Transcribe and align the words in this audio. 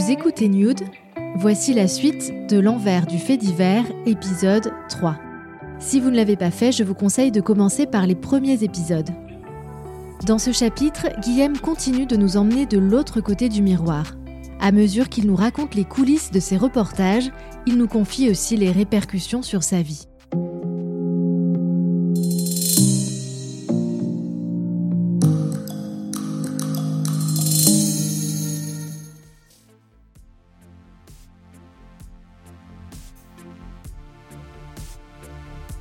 Vous 0.00 0.10
écoutez 0.10 0.48
Nude 0.48 0.80
Voici 1.36 1.74
la 1.74 1.86
suite 1.86 2.32
de 2.48 2.58
L'envers 2.58 3.06
du 3.06 3.18
fait 3.18 3.36
divers, 3.36 3.84
épisode 4.06 4.72
3. 4.88 5.18
Si 5.78 6.00
vous 6.00 6.08
ne 6.08 6.16
l'avez 6.16 6.36
pas 6.36 6.50
fait, 6.50 6.72
je 6.72 6.82
vous 6.84 6.94
conseille 6.94 7.30
de 7.30 7.42
commencer 7.42 7.84
par 7.84 8.06
les 8.06 8.14
premiers 8.14 8.64
épisodes. 8.64 9.10
Dans 10.24 10.38
ce 10.38 10.52
chapitre, 10.52 11.08
Guillaume 11.20 11.58
continue 11.58 12.06
de 12.06 12.16
nous 12.16 12.38
emmener 12.38 12.64
de 12.64 12.78
l'autre 12.78 13.20
côté 13.20 13.50
du 13.50 13.60
miroir. 13.60 14.14
À 14.58 14.72
mesure 14.72 15.10
qu'il 15.10 15.26
nous 15.26 15.36
raconte 15.36 15.74
les 15.74 15.84
coulisses 15.84 16.30
de 16.30 16.40
ses 16.40 16.56
reportages, 16.56 17.30
il 17.66 17.76
nous 17.76 17.88
confie 17.88 18.30
aussi 18.30 18.56
les 18.56 18.72
répercussions 18.72 19.42
sur 19.42 19.62
sa 19.62 19.82
vie. 19.82 20.06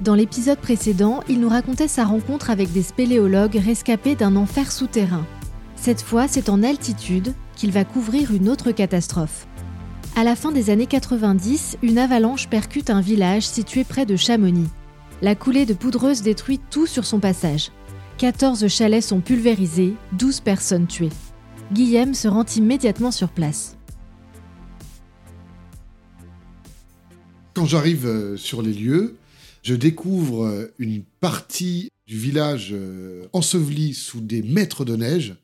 Dans 0.10 0.16
l'épisode 0.16 0.58
précédent, 0.58 1.20
il 1.30 1.40
nous 1.40 1.50
racontait 1.50 1.88
sa 1.88 2.04
rencontre 2.04 2.50
avec 2.50 2.72
des 2.72 2.82
spéléologues 2.82 3.62
rescapés 3.64 4.16
d'un 4.16 4.38
enfer 4.38 4.72
souterrain. 4.72 5.24
Cette 5.76 6.02
fois, 6.02 6.28
c'est 6.28 6.50
en 6.50 6.64
altitude 6.64 7.36
qu'il 7.56 7.72
va 7.72 7.86
couvrir 7.86 8.34
une 8.34 8.50
autre 8.50 8.72
catastrophe. 8.72 9.46
À 10.16 10.24
la 10.24 10.36
fin 10.36 10.52
des 10.52 10.72
années 10.72 10.88
90, 10.88 11.78
une 11.84 12.00
avalanche 12.00 12.50
percute 12.50 12.90
un 12.90 13.02
village 13.02 13.48
situé 13.48 13.84
près 13.84 14.08
de 14.08 14.16
Chamonix. 14.16 14.68
La 15.22 15.36
coulée 15.36 15.68
de 15.68 15.76
poudreuse 15.76 16.24
détruit 16.24 16.60
tout 16.72 16.88
sur 16.88 17.06
son 17.06 17.20
passage. 17.20 17.70
14 18.18 18.68
chalets 18.68 19.04
sont 19.04 19.22
pulvérisés, 19.22 19.94
12 20.14 20.40
personnes 20.40 20.88
tuées. 20.88 21.12
Guillaume 21.72 22.16
se 22.16 22.28
rend 22.28 22.46
immédiatement 22.56 23.12
sur 23.12 23.30
place. 23.30 23.78
Quand 27.54 27.68
j'arrive 27.68 28.08
euh, 28.08 28.38
sur 28.38 28.64
les 28.64 28.74
lieux, 28.74 29.19
je 29.64 29.76
découvre 29.76 30.46
euh, 30.46 30.74
une 30.80 31.04
partie 31.20 31.90
du 32.08 32.18
village 32.18 32.70
euh, 32.72 33.28
enseveli 33.34 33.94
sous 33.94 34.22
des 34.22 34.42
mètres 34.42 34.86
de 34.86 34.96
neige. 34.96 35.36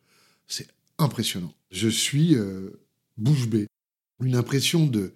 C'est 0.48 0.68
impressionnant. 0.98 1.54
Je 1.72 1.90
suis 1.90 2.36
euh, 2.36 2.70
bouche 3.18 3.48
bée. 3.48 3.68
Une 4.22 4.36
impression 4.36 4.86
de 4.88 5.14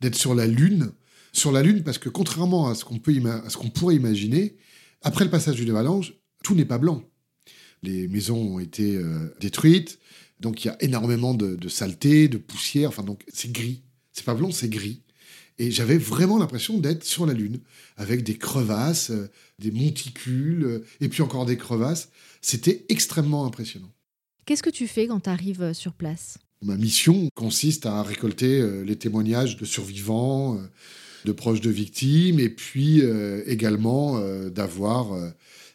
d'être 0.00 0.16
sur 0.16 0.34
la 0.34 0.46
lune, 0.46 0.90
sur 1.32 1.52
la 1.52 1.62
lune 1.62 1.84
parce 1.84 1.98
que 1.98 2.08
contrairement 2.08 2.68
à 2.68 2.74
ce 2.74 2.84
qu'on 2.84 2.98
pourrait 2.98 3.94
imaginer, 3.94 4.56
après 5.02 5.24
le 5.24 5.30
passage 5.30 5.54
d'une 5.54 5.70
avalanche, 5.70 6.12
tout 6.42 6.56
n'est 6.56 6.64
pas 6.64 6.78
blanc. 6.78 7.04
Les 7.84 8.08
maisons 8.08 8.54
ont 8.54 8.58
été 8.58 9.00
détruites, 9.40 10.00
donc 10.40 10.64
il 10.64 10.68
y 10.68 10.70
a 10.70 10.76
énormément 10.82 11.34
de, 11.34 11.54
de 11.54 11.68
saleté, 11.68 12.26
de 12.26 12.36
poussière. 12.36 12.88
Enfin 12.88 13.04
donc 13.04 13.22
c'est 13.32 13.52
gris. 13.52 13.82
C'est 14.12 14.24
pas 14.24 14.34
blanc, 14.34 14.50
c'est 14.50 14.68
gris. 14.68 15.02
Et 15.58 15.70
j'avais 15.70 15.98
vraiment 15.98 16.38
l'impression 16.38 16.78
d'être 16.78 17.04
sur 17.04 17.26
la 17.26 17.34
Lune, 17.34 17.60
avec 17.96 18.24
des 18.24 18.36
crevasses, 18.36 19.10
euh, 19.10 19.30
des 19.58 19.70
monticules, 19.70 20.64
euh, 20.64 20.84
et 21.00 21.08
puis 21.08 21.22
encore 21.22 21.46
des 21.46 21.56
crevasses. 21.56 22.10
C'était 22.40 22.84
extrêmement 22.88 23.46
impressionnant. 23.46 23.92
Qu'est-ce 24.46 24.62
que 24.62 24.70
tu 24.70 24.88
fais 24.88 25.06
quand 25.06 25.20
tu 25.20 25.30
arrives 25.30 25.62
euh, 25.62 25.74
sur 25.74 25.92
place? 25.92 26.38
Ma 26.62 26.76
mission 26.76 27.28
consiste 27.34 27.86
à 27.86 28.02
récolter 28.02 28.84
les 28.84 28.94
témoignages 28.94 29.56
de 29.56 29.64
survivants, 29.64 30.60
de 31.24 31.32
proches 31.32 31.60
de 31.60 31.70
victimes, 31.70 32.38
et 32.38 32.48
puis 32.50 33.02
également 33.46 34.20
d'avoir 34.48 35.12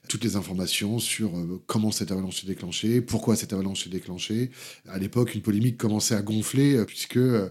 toutes 0.07 0.23
les 0.23 0.35
informations 0.35 0.99
sur 0.99 1.37
euh, 1.37 1.61
comment 1.67 1.91
cette 1.91 2.11
avalanche 2.11 2.41
s'est 2.41 2.47
déclenchée, 2.47 3.01
pourquoi 3.01 3.35
cette 3.35 3.53
avalanche 3.53 3.83
s'est 3.83 3.89
déclenchée. 3.89 4.51
À 4.87 4.97
l'époque, 4.97 5.35
une 5.35 5.41
polémique 5.41 5.77
commençait 5.77 6.15
à 6.15 6.21
gonfler, 6.21 6.75
euh, 6.75 6.85
puisque, 6.85 7.17
euh, 7.17 7.49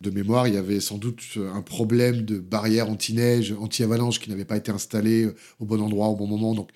de 0.00 0.10
mémoire, 0.10 0.48
il 0.48 0.54
y 0.54 0.56
avait 0.56 0.80
sans 0.80 0.98
doute 0.98 1.22
un 1.36 1.62
problème 1.62 2.22
de 2.22 2.38
barrière 2.38 2.88
anti-neige, 2.88 3.54
anti-avalanche 3.58 4.20
qui 4.20 4.30
n'avait 4.30 4.44
pas 4.44 4.56
été 4.56 4.70
installée 4.70 5.28
au 5.58 5.64
bon 5.64 5.80
endroit, 5.80 6.08
au 6.08 6.16
bon 6.16 6.26
moment. 6.26 6.54
Donc, 6.54 6.70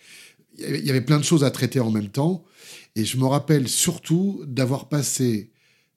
il 0.58 0.84
y 0.84 0.90
avait 0.90 1.00
plein 1.00 1.18
de 1.18 1.24
choses 1.24 1.44
à 1.44 1.50
traiter 1.50 1.80
en 1.80 1.90
même 1.90 2.08
temps. 2.08 2.44
Et 2.96 3.04
je 3.04 3.16
me 3.18 3.26
rappelle 3.26 3.68
surtout 3.68 4.42
d'avoir 4.46 4.88
passé 4.88 5.50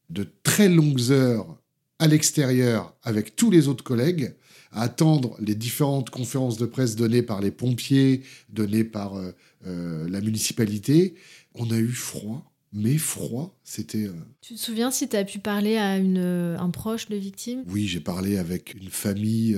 de 0.10 0.28
très 0.44 0.70
longues 0.70 1.12
heures 1.12 1.58
à 2.00 2.08
l'extérieur 2.08 2.94
avec 3.04 3.36
tous 3.36 3.50
les 3.50 3.68
autres 3.68 3.84
collègues 3.84 4.36
attendre 4.74 5.38
les 5.40 5.56
différentes 5.56 6.10
conférences 6.10 6.58
de 6.58 6.66
presse 6.66 6.96
données 6.96 7.22
par 7.22 7.42
les 7.42 7.52
pompiers, 7.52 8.24
données 8.50 8.84
par 8.84 9.16
euh, 9.16 9.32
euh, 9.66 10.08
la 10.10 10.22
municipalité. 10.22 11.16
On 11.56 11.70
a 11.72 11.78
eu 11.78 11.92
froid, 11.92 12.52
mais 12.72 12.98
froid, 12.98 13.58
c'était... 13.64 14.06
Euh, 14.06 14.14
tu 14.42 14.56
te 14.56 14.60
souviens 14.60 14.92
si 14.92 15.08
tu 15.08 15.16
as 15.16 15.24
pu 15.24 15.40
parler 15.40 15.78
à 15.78 15.98
une, 15.98 16.18
un 16.18 16.70
proche 16.70 17.10
de 17.10 17.16
victime? 17.16 17.64
Oui, 17.68 17.88
j'ai 17.88 18.00
parlé 18.00 18.38
avec 18.38 18.74
une 18.74 18.90
famille 18.90 19.58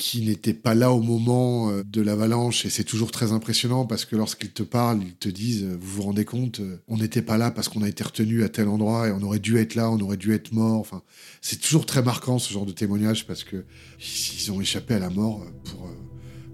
qui 0.00 0.22
n'était 0.22 0.54
pas 0.54 0.74
là 0.74 0.92
au 0.92 1.02
moment 1.02 1.70
euh, 1.70 1.84
de 1.84 2.00
l'avalanche. 2.00 2.64
Et 2.64 2.70
c'est 2.70 2.84
toujours 2.84 3.10
très 3.10 3.32
impressionnant 3.32 3.84
parce 3.84 4.06
que 4.06 4.16
lorsqu'ils 4.16 4.50
te 4.50 4.62
parlent, 4.62 5.02
ils 5.02 5.14
te 5.14 5.28
disent, 5.28 5.64
euh, 5.64 5.76
vous 5.78 5.96
vous 5.96 6.02
rendez 6.02 6.24
compte, 6.24 6.60
euh, 6.60 6.78
on 6.88 6.96
n'était 6.96 7.20
pas 7.20 7.36
là 7.36 7.50
parce 7.50 7.68
qu'on 7.68 7.82
a 7.82 7.88
été 7.88 8.02
retenu 8.02 8.42
à 8.42 8.48
tel 8.48 8.68
endroit 8.68 9.08
et 9.08 9.12
on 9.12 9.20
aurait 9.20 9.40
dû 9.40 9.58
être 9.58 9.74
là, 9.74 9.90
on 9.90 10.00
aurait 10.00 10.16
dû 10.16 10.32
être 10.32 10.52
mort. 10.52 10.80
Enfin, 10.80 11.02
c'est 11.42 11.60
toujours 11.60 11.84
très 11.84 12.02
marquant 12.02 12.38
ce 12.38 12.50
genre 12.50 12.64
de 12.64 12.72
témoignage 12.72 13.26
parce 13.26 13.44
que 13.44 13.66
ils 14.00 14.50
ont 14.50 14.62
échappé 14.62 14.94
à 14.94 15.00
la 15.00 15.10
mort 15.10 15.44
pour, 15.64 15.90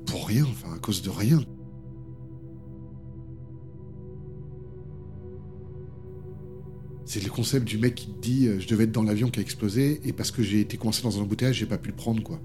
pour 0.06 0.26
rien, 0.26 0.44
enfin, 0.50 0.74
à 0.74 0.78
cause 0.80 1.02
de 1.02 1.10
rien. 1.10 1.44
C'est 7.04 7.22
le 7.22 7.30
concept 7.30 7.64
du 7.64 7.78
mec 7.78 7.94
qui 7.94 8.08
te 8.08 8.20
dit 8.20 8.48
je 8.58 8.66
devais 8.66 8.84
être 8.84 8.92
dans 8.92 9.04
l'avion 9.04 9.30
qui 9.30 9.38
a 9.38 9.42
explosé 9.42 10.00
et 10.04 10.12
parce 10.12 10.32
que 10.32 10.42
j'ai 10.42 10.58
été 10.58 10.76
coincé 10.76 11.04
dans 11.04 11.16
un 11.16 11.22
embouteillage, 11.22 11.58
j'ai 11.58 11.66
pas 11.66 11.78
pu 11.78 11.90
le 11.90 11.96
prendre 11.96 12.20
quoi. 12.24 12.40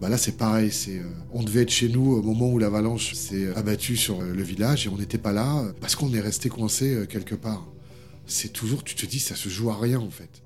Bah 0.00 0.10
là, 0.10 0.18
c'est 0.18 0.36
pareil. 0.36 0.70
C'est, 0.70 0.98
euh, 0.98 1.04
on 1.32 1.42
devait 1.42 1.62
être 1.62 1.70
chez 1.70 1.88
nous 1.88 2.12
au 2.12 2.22
moment 2.22 2.50
où 2.50 2.58
l'avalanche 2.58 3.14
s'est 3.14 3.48
abattue 3.54 3.96
sur 3.96 4.20
le 4.20 4.42
village 4.42 4.86
et 4.86 4.90
on 4.90 4.98
n'était 4.98 5.18
pas 5.18 5.32
là 5.32 5.60
euh, 5.60 5.72
parce 5.80 5.96
qu'on 5.96 6.12
est 6.12 6.20
resté 6.20 6.48
coincé 6.48 6.94
euh, 6.94 7.06
quelque 7.06 7.34
part. 7.34 7.66
C'est 8.26 8.52
toujours, 8.52 8.84
tu 8.84 8.94
te 8.94 9.06
dis, 9.06 9.20
ça 9.20 9.36
se 9.36 9.48
joue 9.48 9.70
à 9.70 9.78
rien 9.78 9.98
en 9.98 10.10
fait. 10.10 10.42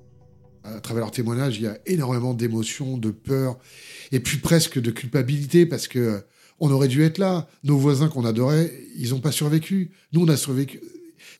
À 0.62 0.80
travers 0.80 1.04
leur 1.04 1.10
témoignage, 1.10 1.56
il 1.56 1.62
y 1.62 1.66
a 1.66 1.78
énormément 1.86 2.34
d'émotions, 2.34 2.98
de 2.98 3.10
peur 3.10 3.58
et 4.12 4.20
puis 4.20 4.38
presque 4.38 4.78
de 4.78 4.90
culpabilité 4.90 5.66
parce 5.66 5.88
que 5.88 6.22
on 6.60 6.70
aurait 6.70 6.88
dû 6.88 7.02
être 7.02 7.18
là. 7.18 7.48
Nos 7.64 7.78
voisins 7.78 8.08
qu'on 8.08 8.26
adorait, 8.26 8.70
ils 8.94 9.10
n'ont 9.10 9.20
pas 9.20 9.32
survécu. 9.32 9.92
Nous, 10.12 10.22
on 10.22 10.28
a 10.28 10.36
survécu. 10.36 10.80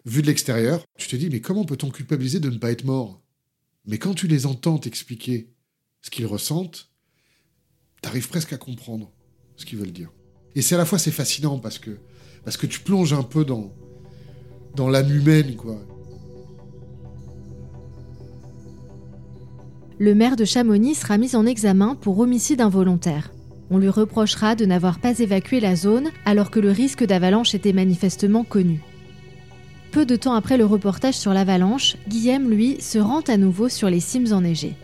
Vu 0.07 0.23
de 0.23 0.27
l'extérieur, 0.27 0.83
tu 0.97 1.09
te 1.09 1.17
dis, 1.17 1.29
mais 1.29 1.41
comment 1.41 1.67
peut-on 1.67 1.91
culpabiliser 1.91 2.41
de 2.41 2.49
ne 2.49 2.57
pas 2.57 2.71
être 2.71 2.85
mort? 2.85 3.23
Mais 3.85 3.99
quand 3.99 4.15
tu 4.15 4.27
les 4.27 4.47
entends 4.47 4.79
t'expliquer 4.79 5.53
ce 6.01 6.09
qu'ils 6.09 6.27
ressentent, 6.27 6.90
t'arrives 8.01 8.29
presque 8.29 8.53
à 8.53 8.57
comprendre 8.57 9.11
ce 9.57 9.67
qu'ils 9.67 9.79
veulent 9.79 9.93
dire. 9.93 10.11
Et 10.55 10.63
c'est 10.63 10.75
à 10.75 10.79
la 10.79 10.85
fois 10.85 10.99
c'est 10.99 11.11
fascinant 11.11 11.59
parce 11.59 11.79
que 11.79 11.99
parce 12.45 12.57
que 12.57 12.67
tu 12.67 12.81
plonges 12.81 13.13
un 13.13 13.23
peu 13.23 13.45
dans 13.45 13.73
dans 14.75 14.89
l'âme 14.89 15.11
humaine 15.11 15.57
quoi. 15.57 15.79
Le 19.99 20.15
maire 20.15 20.37
de 20.37 20.47
Chamonix 20.47 20.95
sera 20.95 21.19
mis 21.19 21.37
en 21.37 21.45
examen 21.45 21.95
pour 21.95 22.19
homicide 22.19 22.63
involontaire. 22.63 23.33
On 23.71 23.79
lui 23.79 23.91
reprochera 23.91 24.55
de 24.57 24.65
n'avoir 24.65 24.99
pas 24.99 25.19
évacué 25.19 25.61
la 25.61 25.77
zone 25.77 26.09
alors 26.25 26.51
que 26.51 26.59
le 26.59 26.71
risque 26.71 27.05
d'avalanche 27.05 27.55
était 27.55 27.75
manifestement 27.75 28.43
connu. 28.43 28.81
Peu 29.93 30.07
de 30.07 30.17
temps 30.17 30.35
après 30.35 30.57
le 30.57 30.65
reportage 30.65 31.19
sur 31.19 31.35
l'avalanche, 31.35 31.97
Guillaume, 32.09 32.49
lui, 32.49 32.81
se 32.81 32.99
rend 32.99 33.21
à 33.21 33.37
nouveau 33.37 33.69
sur 33.69 33.91
les 33.91 34.01
cimes 34.01 34.33
enneigées. 34.33 34.75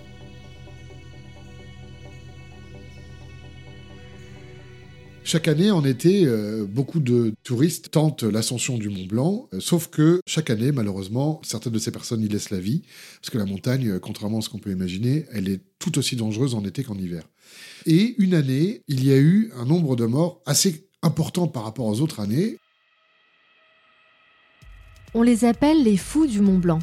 Chaque 5.26 5.48
année, 5.48 5.72
en 5.72 5.84
été, 5.84 6.24
euh, 6.24 6.64
beaucoup 6.64 7.00
de 7.00 7.34
touristes 7.42 7.90
tentent 7.90 8.22
l'ascension 8.22 8.78
du 8.78 8.90
Mont 8.90 9.06
Blanc, 9.06 9.48
euh, 9.52 9.58
sauf 9.58 9.88
que 9.88 10.20
chaque 10.24 10.50
année, 10.50 10.70
malheureusement, 10.70 11.40
certaines 11.42 11.72
de 11.72 11.80
ces 11.80 11.90
personnes 11.90 12.22
y 12.22 12.28
laissent 12.28 12.50
la 12.50 12.60
vie, 12.60 12.82
parce 13.20 13.30
que 13.30 13.38
la 13.38 13.44
montagne, 13.44 13.88
euh, 13.88 13.98
contrairement 13.98 14.38
à 14.38 14.40
ce 14.40 14.48
qu'on 14.50 14.60
peut 14.60 14.70
imaginer, 14.70 15.26
elle 15.32 15.48
est 15.48 15.62
tout 15.80 15.98
aussi 15.98 16.14
dangereuse 16.14 16.54
en 16.54 16.64
été 16.64 16.84
qu'en 16.84 16.94
hiver. 16.94 17.24
Et 17.86 18.14
une 18.18 18.34
année, 18.34 18.84
il 18.86 19.04
y 19.04 19.12
a 19.12 19.16
eu 19.16 19.50
un 19.56 19.64
nombre 19.64 19.96
de 19.96 20.06
morts 20.06 20.42
assez 20.46 20.88
important 21.02 21.48
par 21.48 21.64
rapport 21.64 21.86
aux 21.86 22.00
autres 22.00 22.20
années. 22.20 22.56
On 25.12 25.22
les 25.22 25.44
appelle 25.44 25.82
les 25.82 25.96
fous 25.96 26.28
du 26.28 26.40
Mont 26.40 26.58
Blanc. 26.58 26.78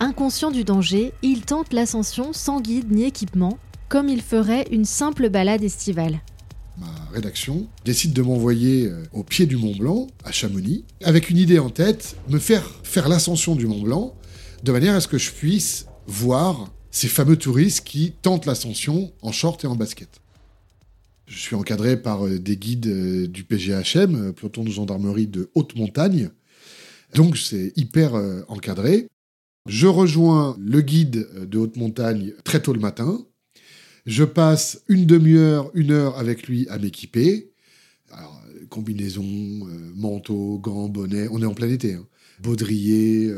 Inconscients 0.00 0.50
du 0.50 0.64
danger, 0.64 1.12
ils 1.20 1.42
tentent 1.42 1.74
l'ascension 1.74 2.32
sans 2.32 2.62
guide 2.62 2.90
ni 2.90 3.04
équipement, 3.04 3.58
comme 3.90 4.08
ils 4.08 4.22
feraient 4.22 4.64
une 4.70 4.86
simple 4.86 5.28
balade 5.28 5.62
estivale. 5.62 6.22
Ma 6.78 6.86
rédaction 7.12 7.66
décide 7.84 8.14
de 8.14 8.22
m'envoyer 8.22 8.86
euh, 8.86 9.04
au 9.12 9.22
pied 9.22 9.44
du 9.46 9.56
Mont 9.56 9.76
Blanc, 9.76 10.06
à 10.24 10.32
Chamonix, 10.32 10.84
avec 11.02 11.28
une 11.28 11.36
idée 11.36 11.58
en 11.58 11.68
tête, 11.68 12.16
me 12.30 12.38
faire 12.38 12.64
faire 12.82 13.08
l'ascension 13.08 13.56
du 13.56 13.66
Mont 13.66 13.82
Blanc, 13.82 14.14
de 14.62 14.72
manière 14.72 14.94
à 14.94 15.00
ce 15.00 15.08
que 15.08 15.18
je 15.18 15.30
puisse 15.32 15.86
voir 16.06 16.70
ces 16.90 17.08
fameux 17.08 17.36
touristes 17.36 17.84
qui 17.84 18.12
tentent 18.22 18.46
l'ascension 18.46 19.12
en 19.20 19.32
short 19.32 19.62
et 19.64 19.66
en 19.66 19.76
basket. 19.76 20.20
Je 21.26 21.38
suis 21.38 21.54
encadré 21.54 22.00
par 22.00 22.26
euh, 22.26 22.38
des 22.38 22.56
guides 22.56 22.86
euh, 22.86 23.28
du 23.28 23.44
PGHM, 23.44 24.32
peloton 24.32 24.64
de 24.64 24.70
gendarmerie 24.70 25.26
de 25.26 25.50
haute 25.54 25.76
montagne. 25.76 26.30
Donc 27.14 27.36
c'est 27.36 27.74
hyper 27.76 28.14
encadré. 28.48 29.06
Je 29.68 29.86
rejoins 29.86 30.56
le 30.58 30.80
guide 30.80 31.28
de 31.46 31.58
haute 31.58 31.76
montagne 31.76 32.32
très 32.42 32.62
tôt 32.62 32.72
le 32.72 32.80
matin. 32.80 33.22
Je 34.06 34.24
passe 34.24 34.82
une 34.88 35.06
demi-heure, 35.06 35.70
une 35.74 35.92
heure 35.92 36.18
avec 36.18 36.48
lui 36.48 36.68
à 36.68 36.78
m'équiper. 36.78 37.52
Alors, 38.10 38.42
combinaison, 38.68 39.24
manteau, 39.94 40.58
gants, 40.58 40.88
bonnet, 40.88 41.28
on 41.30 41.40
est 41.40 41.46
en 41.46 41.54
plein 41.54 41.70
été. 41.70 41.94
Hein. 41.94 42.06
Baudrier, 42.40 43.32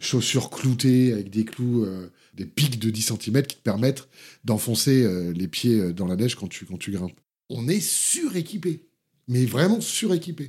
chaussures 0.00 0.50
cloutées 0.50 1.12
avec 1.12 1.30
des 1.30 1.44
clous, 1.44 1.86
des 2.34 2.46
pics 2.46 2.78
de 2.78 2.90
10 2.90 3.02
cm 3.02 3.42
qui 3.42 3.56
te 3.56 3.62
permettent 3.62 4.08
d'enfoncer 4.44 5.06
les 5.34 5.48
pieds 5.48 5.92
dans 5.92 6.06
la 6.06 6.16
neige 6.16 6.34
quand 6.34 6.48
tu, 6.48 6.64
quand 6.64 6.78
tu 6.78 6.90
grimpes 6.90 7.20
on 7.48 7.68
est 7.68 7.80
suréquipé. 7.80 8.86
Mais 9.28 9.44
vraiment 9.44 9.80
suréquipé. 9.80 10.48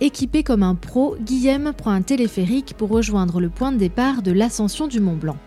Équipé 0.00 0.42
comme 0.42 0.62
un 0.62 0.74
pro, 0.74 1.16
Guillaume 1.20 1.72
prend 1.72 1.90
un 1.90 2.02
téléphérique 2.02 2.74
pour 2.76 2.90
rejoindre 2.90 3.40
le 3.40 3.48
point 3.48 3.72
de 3.72 3.78
départ 3.78 4.22
de 4.22 4.30
l'ascension 4.30 4.88
du 4.88 5.00
Mont 5.00 5.16
Blanc. 5.16 5.38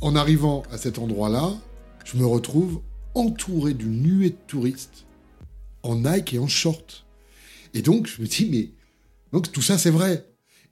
En 0.00 0.16
arrivant 0.16 0.62
à 0.70 0.78
cet 0.78 0.98
endroit-là, 0.98 1.54
je 2.04 2.16
me 2.16 2.26
retrouve 2.26 2.82
entouré 3.14 3.74
d'une 3.74 4.02
nuée 4.02 4.30
de 4.30 4.38
touristes 4.46 5.06
en 5.82 5.96
Nike 5.96 6.34
et 6.34 6.38
en 6.38 6.48
short. 6.48 7.06
Et 7.72 7.82
donc, 7.82 8.06
je 8.06 8.20
me 8.20 8.26
dis, 8.26 8.48
mais 8.50 8.70
donc 9.32 9.50
tout 9.50 9.62
ça, 9.62 9.78
c'est 9.78 9.90
vrai. 9.90 10.26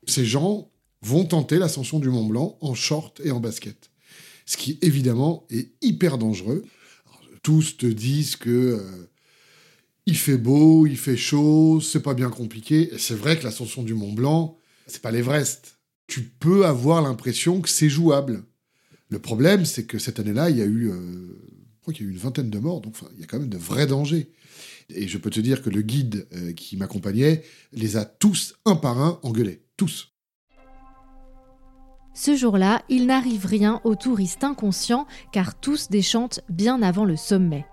Ces 0.06 0.24
gens 0.24 0.70
vont 1.00 1.24
tenter 1.24 1.58
l'ascension 1.58 1.98
du 1.98 2.08
Mont 2.08 2.26
Blanc 2.26 2.56
en 2.60 2.74
short 2.74 3.20
et 3.24 3.30
en 3.30 3.40
basket 3.40 3.92
ce 4.46 4.56
qui 4.56 4.78
évidemment 4.82 5.46
est 5.50 5.70
hyper 5.82 6.18
dangereux. 6.18 6.64
tous 7.42 7.76
te 7.76 7.86
disent 7.86 8.36
que 8.36 8.50
euh, 8.50 9.10
il 10.06 10.16
fait 10.16 10.36
beau, 10.36 10.86
il 10.86 10.96
fait 10.96 11.16
chaud, 11.16 11.80
c'est 11.80 12.02
pas 12.02 12.14
bien 12.14 12.30
compliqué. 12.30 12.90
C'est 12.98 13.14
vrai 13.14 13.38
que 13.38 13.44
l'ascension 13.44 13.82
du 13.82 13.94
Mont 13.94 14.12
Blanc, 14.12 14.58
c'est 14.86 15.02
pas 15.02 15.10
l'Everest. 15.10 15.78
Tu 16.06 16.22
peux 16.22 16.66
avoir 16.66 17.02
l'impression 17.02 17.60
que 17.60 17.68
c'est 17.68 17.88
jouable. 17.88 18.44
Le 19.12 19.18
problème, 19.18 19.66
c'est 19.66 19.84
que 19.84 19.98
cette 19.98 20.20
année-là, 20.20 20.48
il 20.48 20.56
y 20.56 20.62
a 20.62 20.64
eu, 20.64 20.90
euh, 20.90 21.38
y 21.86 21.90
a 21.90 22.00
eu 22.00 22.10
une 22.10 22.16
vingtaine 22.16 22.48
de 22.48 22.58
morts, 22.58 22.80
donc 22.80 22.96
il 23.14 23.20
y 23.20 23.22
a 23.22 23.26
quand 23.26 23.38
même 23.38 23.50
de 23.50 23.58
vrais 23.58 23.86
dangers. 23.86 24.32
Et 24.88 25.06
je 25.06 25.18
peux 25.18 25.28
te 25.28 25.38
dire 25.38 25.60
que 25.60 25.68
le 25.68 25.82
guide 25.82 26.26
euh, 26.32 26.54
qui 26.54 26.78
m'accompagnait 26.78 27.42
les 27.72 27.98
a 27.98 28.06
tous, 28.06 28.54
un 28.64 28.74
par 28.74 28.98
un, 29.02 29.20
engueulés. 29.22 29.66
Tous. 29.76 30.14
Ce 32.14 32.34
jour-là, 32.34 32.84
il 32.88 33.04
n'arrive 33.04 33.44
rien 33.44 33.82
aux 33.84 33.96
touristes 33.96 34.44
inconscients 34.44 35.06
car 35.30 35.60
tous 35.60 35.90
déchantent 35.90 36.40
bien 36.48 36.80
avant 36.80 37.04
le 37.04 37.16
sommet. 37.16 37.66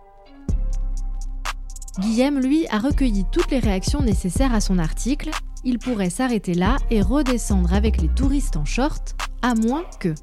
Guillaume, 2.00 2.42
lui, 2.42 2.68
a 2.68 2.80
recueilli 2.80 3.24
toutes 3.32 3.52
les 3.52 3.60
réactions 3.60 4.02
nécessaires 4.02 4.54
à 4.54 4.60
son 4.60 4.78
article. 4.78 5.30
Il 5.64 5.80
pourrait 5.80 6.10
s'arrêter 6.10 6.54
là 6.54 6.76
et 6.92 7.02
redescendre 7.02 7.74
avec 7.74 8.02
les 8.02 8.10
touristes 8.10 8.58
en 8.58 8.66
short, 8.66 9.16
à 9.42 9.56
moins 9.56 9.86
que... 10.02 10.14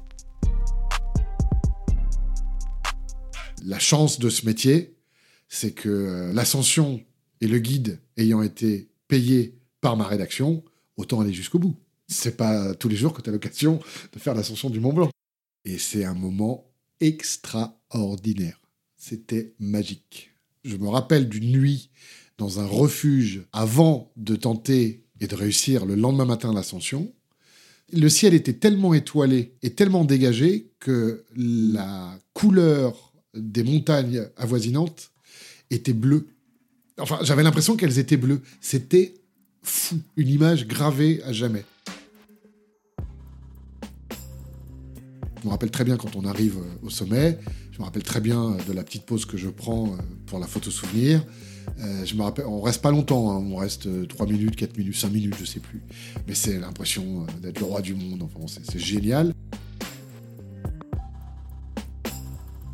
La 3.67 3.79
chance 3.79 4.17
de 4.17 4.29
ce 4.29 4.45
métier, 4.45 4.95
c'est 5.47 5.71
que 5.71 5.89
euh, 5.89 6.33
l'ascension 6.33 7.03
et 7.41 7.47
le 7.47 7.59
guide 7.59 7.99
ayant 8.17 8.41
été 8.41 8.89
payés 9.07 9.59
par 9.81 9.95
ma 9.95 10.07
rédaction, 10.07 10.63
autant 10.97 11.21
aller 11.21 11.33
jusqu'au 11.33 11.59
bout 11.59 11.77
c'est 12.07 12.37
pas 12.37 12.73
tous 12.73 12.89
les 12.89 12.95
jours 12.95 13.13
que 13.13 13.21
tu 13.21 13.29
as 13.29 13.33
l'occasion 13.33 13.79
de 14.13 14.19
faire 14.19 14.33
l'ascension 14.33 14.69
du 14.69 14.79
Mont 14.79 14.93
Blanc. 14.93 15.09
Et 15.65 15.77
c'est 15.77 16.05
un 16.05 16.13
moment 16.13 16.65
extraordinaire. 16.99 18.59
C'était 18.95 19.53
magique. 19.59 20.31
Je 20.63 20.77
me 20.77 20.87
rappelle 20.87 21.29
d'une 21.29 21.51
nuit 21.51 21.89
dans 22.37 22.59
un 22.59 22.65
refuge 22.65 23.43
avant 23.51 24.11
de 24.15 24.35
tenter 24.35 25.03
et 25.19 25.27
de 25.27 25.35
réussir 25.35 25.85
le 25.85 25.95
lendemain 25.95 26.25
matin 26.25 26.53
l'ascension. 26.53 27.11
Le 27.91 28.09
ciel 28.09 28.33
était 28.33 28.53
tellement 28.53 28.93
étoilé 28.93 29.55
et 29.61 29.73
tellement 29.73 30.05
dégagé 30.05 30.71
que 30.79 31.25
la 31.35 32.19
couleur 32.33 33.13
des 33.33 33.63
montagnes 33.63 34.27
avoisinantes 34.37 35.11
était 35.69 35.93
bleue. 35.93 36.27
Enfin, 36.99 37.19
j'avais 37.21 37.43
l'impression 37.43 37.75
qu'elles 37.75 37.99
étaient 37.99 38.17
bleues. 38.17 38.41
C'était 38.61 39.13
fou, 39.61 39.99
une 40.15 40.29
image 40.29 40.67
gravée 40.67 41.21
à 41.23 41.33
jamais. 41.33 41.63
Je 45.41 45.45
me 45.45 45.51
rappelle 45.51 45.71
très 45.71 45.83
bien 45.83 45.97
quand 45.97 46.15
on 46.15 46.25
arrive 46.25 46.57
euh, 46.57 46.85
au 46.85 46.89
sommet. 46.89 47.37
Je 47.71 47.79
me 47.79 47.85
rappelle 47.85 48.03
très 48.03 48.19
bien 48.19 48.53
euh, 48.53 48.63
de 48.67 48.73
la 48.73 48.83
petite 48.83 49.05
pause 49.05 49.25
que 49.25 49.37
je 49.37 49.49
prends 49.49 49.93
euh, 49.93 49.97
pour 50.25 50.39
la 50.39 50.47
photo 50.47 50.71
souvenir. 50.71 51.23
je 51.77 52.15
me 52.15 52.23
rappelle, 52.23 52.45
on 52.47 52.59
reste 52.59 52.81
pas 52.81 52.91
longtemps, 52.91 53.31
hein. 53.31 53.45
on 53.49 53.57
reste 53.57 53.87
3 54.07 54.25
minutes, 54.25 54.55
4 54.55 54.77
minutes, 54.77 54.95
5 54.95 55.09
minutes, 55.09 55.35
je 55.39 55.45
sais 55.45 55.59
plus. 55.59 55.81
Mais 56.27 56.33
c'est 56.33 56.59
l'impression 56.59 57.27
d'être 57.41 57.59
le 57.59 57.65
roi 57.65 57.81
du 57.81 57.93
monde. 57.93 58.23
Enfin, 58.23 58.61
c'est 58.63 58.79
génial. 58.79 59.33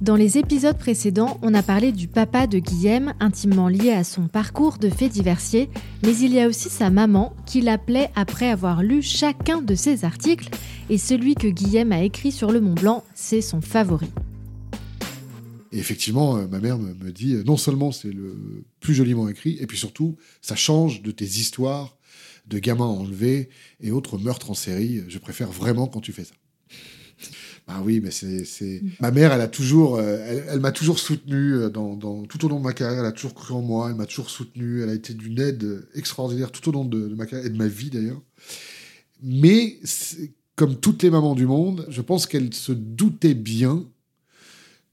Dans 0.03 0.17
les 0.17 0.37
épisodes 0.37 0.77
précédents, 0.77 1.39
on 1.43 1.53
a 1.53 1.63
parlé 1.63 1.93
du 1.93 2.09
papa 2.09 2.45
de 2.45 2.59
Guillaume, 2.59 3.13
intimement 3.21 3.69
lié 3.69 3.91
à 3.91 4.03
son 4.03 4.27
parcours 4.27 4.77
de 4.77 4.89
faits 4.89 5.13
diversiers, 5.13 5.69
mais 6.03 6.13
il 6.17 6.33
y 6.33 6.41
a 6.41 6.49
aussi 6.49 6.67
sa 6.67 6.89
maman 6.89 7.33
qui 7.45 7.61
l'appelait 7.61 8.09
après 8.13 8.49
avoir 8.49 8.83
lu 8.83 9.01
chacun 9.01 9.61
de 9.61 9.75
ses 9.75 10.03
articles, 10.03 10.49
et 10.89 10.97
celui 10.97 11.35
que 11.35 11.47
Guillaume 11.47 11.93
a 11.93 12.03
écrit 12.03 12.33
sur 12.33 12.51
le 12.51 12.59
Mont 12.59 12.73
Blanc, 12.73 13.05
c'est 13.15 13.39
son 13.39 13.61
favori. 13.61 14.09
Effectivement, 15.71 16.35
euh, 16.35 16.47
ma 16.47 16.59
mère 16.59 16.77
me, 16.77 17.11
dit, 17.13 17.35
euh, 17.35 17.43
non 17.45 17.55
seulement 17.55 17.93
c'est 17.93 18.11
le 18.11 18.65
plus 18.81 18.95
joliment 18.95 19.29
écrit, 19.29 19.55
et 19.61 19.67
puis 19.67 19.77
surtout, 19.77 20.17
ça 20.41 20.57
change 20.57 21.01
de 21.01 21.11
tes 21.11 21.23
histoires 21.23 21.95
de 22.47 22.59
gamins 22.59 22.87
enlevés 22.87 23.47
et 23.79 23.91
autres 23.91 24.17
meurtres 24.17 24.51
en 24.51 24.53
série. 24.53 25.01
Je 25.07 25.17
préfère 25.17 25.49
vraiment 25.49 25.87
quand 25.87 26.01
tu 26.01 26.11
fais 26.11 26.25
ça. 26.25 26.33
Bah 27.67 27.81
oui, 27.83 28.01
mais 28.01 28.11
c'est. 28.11 28.81
Ma 28.99 29.11
mère, 29.11 29.31
elle 29.31 29.41
a 29.41 29.47
toujours, 29.47 29.95
euh, 29.95 30.41
elle, 30.49 30.59
m'a 30.59 30.71
toujours 30.71 30.99
soutenu 30.99 31.53
euh, 31.53 31.69
dans, 31.69 32.23
tout 32.25 32.45
au 32.45 32.49
long 32.49 32.59
de 32.59 32.63
ma 32.63 32.73
carrière. 32.73 32.99
Elle 32.99 33.05
a 33.05 33.11
toujours 33.11 33.33
cru 33.33 33.53
en 33.53 33.61
moi. 33.61 33.89
Elle 33.89 33.95
m'a 33.95 34.05
toujours 34.05 34.29
soutenu. 34.29 34.81
Elle 34.81 34.89
a 34.89 34.93
été 34.93 35.13
d'une 35.13 35.39
aide 35.39 35.87
extraordinaire 35.95 36.51
tout 36.51 36.67
au 36.67 36.71
long 36.71 36.83
de, 36.83 37.07
ma 37.15 37.25
carrière 37.25 37.47
et 37.47 37.49
de 37.49 37.57
ma 37.57 37.67
vie 37.67 37.89
d'ailleurs. 37.89 38.21
Mais 39.21 39.79
comme 40.55 40.75
toutes 40.75 41.03
les 41.03 41.09
mamans 41.09 41.35
du 41.35 41.45
monde, 41.45 41.85
je 41.89 42.01
pense 42.01 42.25
qu'elle 42.25 42.53
se 42.53 42.73
doutait 42.73 43.33
bien 43.33 43.85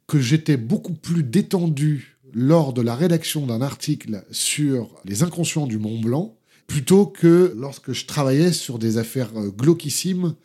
que 0.07 0.21
j'étais 0.21 0.57
beaucoup 0.57 0.95
plus 0.95 1.25
détendu 1.25 2.19
lors 2.33 2.73
de 2.73 2.83
la 2.83 2.95
rédaction 2.95 3.47
d'un 3.47 3.61
article 3.61 4.25
sur 4.31 5.01
les 5.05 5.25
inconscients 5.25 5.67
du 5.67 5.79
Mont 5.79 6.01
Blanc 6.01 6.37
plutôt 6.71 7.07
que 7.07 7.53
lorsque 7.57 7.93
je 7.93 8.07
travaillais 8.07 8.53
sur 8.53 8.79
des 8.79 8.97
affaires 8.97 9.31
euh, 9.37 9.51
glauquissimes 9.51 10.37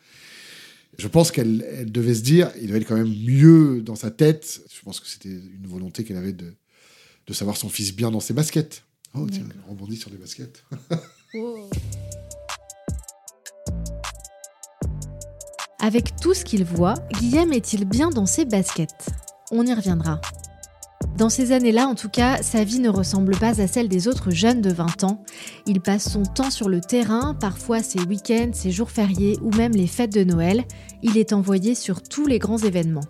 je 0.98 1.08
pense 1.08 1.30
qu'elle 1.30 1.90
devait 1.90 2.14
se 2.14 2.22
dire, 2.22 2.50
il 2.60 2.68
devait 2.68 2.78
être 2.80 2.88
quand 2.88 2.96
même 2.96 3.14
mieux 3.24 3.82
dans 3.82 3.96
sa 3.96 4.10
tête. 4.10 4.62
Je 4.74 4.80
pense 4.82 5.00
que 5.00 5.06
c'était 5.06 5.28
une 5.28 5.66
volonté 5.66 6.04
qu'elle 6.04 6.16
avait 6.16 6.32
de, 6.32 6.54
de 7.26 7.32
savoir 7.32 7.56
son 7.56 7.68
fils 7.68 7.94
bien 7.94 8.10
dans 8.10 8.20
ses 8.20 8.34
baskets. 8.34 8.82
Oh, 9.14 9.26
tiens, 9.30 9.46
on 9.66 9.72
rebondit 9.72 9.96
sur 9.96 10.10
les 10.10 10.16
baskets. 10.16 10.64
Avec 15.80 16.16
tout 16.16 16.34
ce 16.34 16.44
qu'il 16.44 16.64
voit, 16.64 16.94
Guillaume 17.20 17.52
est-il 17.52 17.84
bien 17.84 18.10
dans 18.10 18.26
ses 18.26 18.44
baskets? 18.44 19.06
On 19.50 19.64
y 19.66 19.72
reviendra. 19.72 20.20
Dans 21.16 21.30
ces 21.30 21.52
années-là, 21.52 21.86
en 21.86 21.94
tout 21.94 22.10
cas, 22.10 22.42
sa 22.42 22.62
vie 22.62 22.78
ne 22.78 22.90
ressemble 22.90 23.36
pas 23.38 23.60
à 23.60 23.66
celle 23.66 23.88
des 23.88 24.06
autres 24.06 24.30
jeunes 24.30 24.60
de 24.60 24.70
20 24.70 25.04
ans. 25.04 25.24
Il 25.66 25.80
passe 25.80 26.12
son 26.12 26.24
temps 26.24 26.50
sur 26.50 26.68
le 26.68 26.80
terrain, 26.80 27.34
parfois 27.34 27.82
ses 27.82 28.00
week-ends, 28.00 28.50
ses 28.52 28.70
jours 28.70 28.90
fériés 28.90 29.38
ou 29.40 29.50
même 29.52 29.72
les 29.72 29.86
fêtes 29.86 30.12
de 30.12 30.24
Noël. 30.24 30.64
Il 31.02 31.16
est 31.16 31.32
envoyé 31.32 31.74
sur 31.74 32.02
tous 32.02 32.26
les 32.26 32.38
grands 32.38 32.58
événements. 32.58 33.04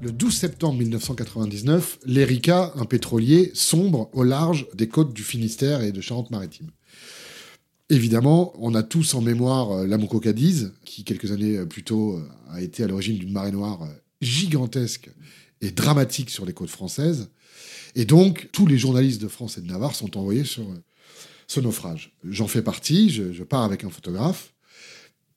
Le 0.00 0.12
12 0.12 0.34
septembre 0.34 0.78
1999, 0.78 1.98
l'Erika, 2.06 2.72
un 2.74 2.86
pétrolier, 2.86 3.50
sombre 3.54 4.08
au 4.12 4.24
large 4.24 4.66
des 4.74 4.88
côtes 4.88 5.12
du 5.12 5.22
Finistère 5.22 5.82
et 5.82 5.92
de 5.92 6.00
Charente-Maritime. 6.00 6.70
Évidemment, 7.90 8.52
on 8.58 8.74
a 8.74 8.82
tous 8.82 9.14
en 9.14 9.20
mémoire 9.20 9.72
euh, 9.72 9.86
l'Amoco 9.86 10.20
Cadiz, 10.20 10.72
qui 10.84 11.04
quelques 11.04 11.32
années 11.32 11.66
plus 11.66 11.82
tôt 11.82 12.16
euh, 12.16 12.28
a 12.48 12.62
été 12.62 12.82
à 12.82 12.86
l'origine 12.86 13.18
d'une 13.18 13.32
marée 13.32 13.50
noire 13.50 13.82
euh, 13.82 13.92
gigantesque 14.22 15.10
et 15.60 15.70
dramatique 15.70 16.30
sur 16.30 16.46
les 16.46 16.52
côtes 16.52 16.70
françaises. 16.70 17.30
Et 17.94 18.04
donc, 18.04 18.48
tous 18.52 18.66
les 18.66 18.78
journalistes 18.78 19.20
de 19.20 19.28
France 19.28 19.58
et 19.58 19.60
de 19.60 19.66
Navarre 19.66 19.94
sont 19.94 20.16
envoyés 20.16 20.44
sur 20.44 20.62
euh, 20.62 20.82
ce 21.46 21.60
naufrage. 21.60 22.12
J'en 22.24 22.46
fais 22.46 22.62
partie, 22.62 23.10
je, 23.10 23.32
je 23.32 23.42
pars 23.42 23.62
avec 23.62 23.84
un 23.84 23.90
photographe. 23.90 24.52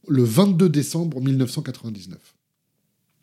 Le 0.08 0.24
22 0.24 0.70
décembre 0.70 1.22
1999, 1.22 2.20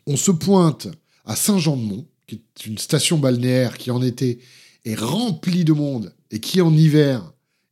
on 0.07 0.17
se 0.17 0.31
pointe 0.31 0.87
à 1.25 1.35
Saint-Jean-de-Mont, 1.35 2.07
qui 2.27 2.35
est 2.35 2.65
une 2.65 2.77
station 2.77 3.17
balnéaire 3.17 3.77
qui 3.77 3.91
en 3.91 4.01
été 4.01 4.39
est 4.85 4.95
remplie 4.95 5.63
de 5.63 5.73
monde 5.73 6.13
et 6.31 6.39
qui 6.39 6.61
en 6.61 6.75
hiver 6.75 7.31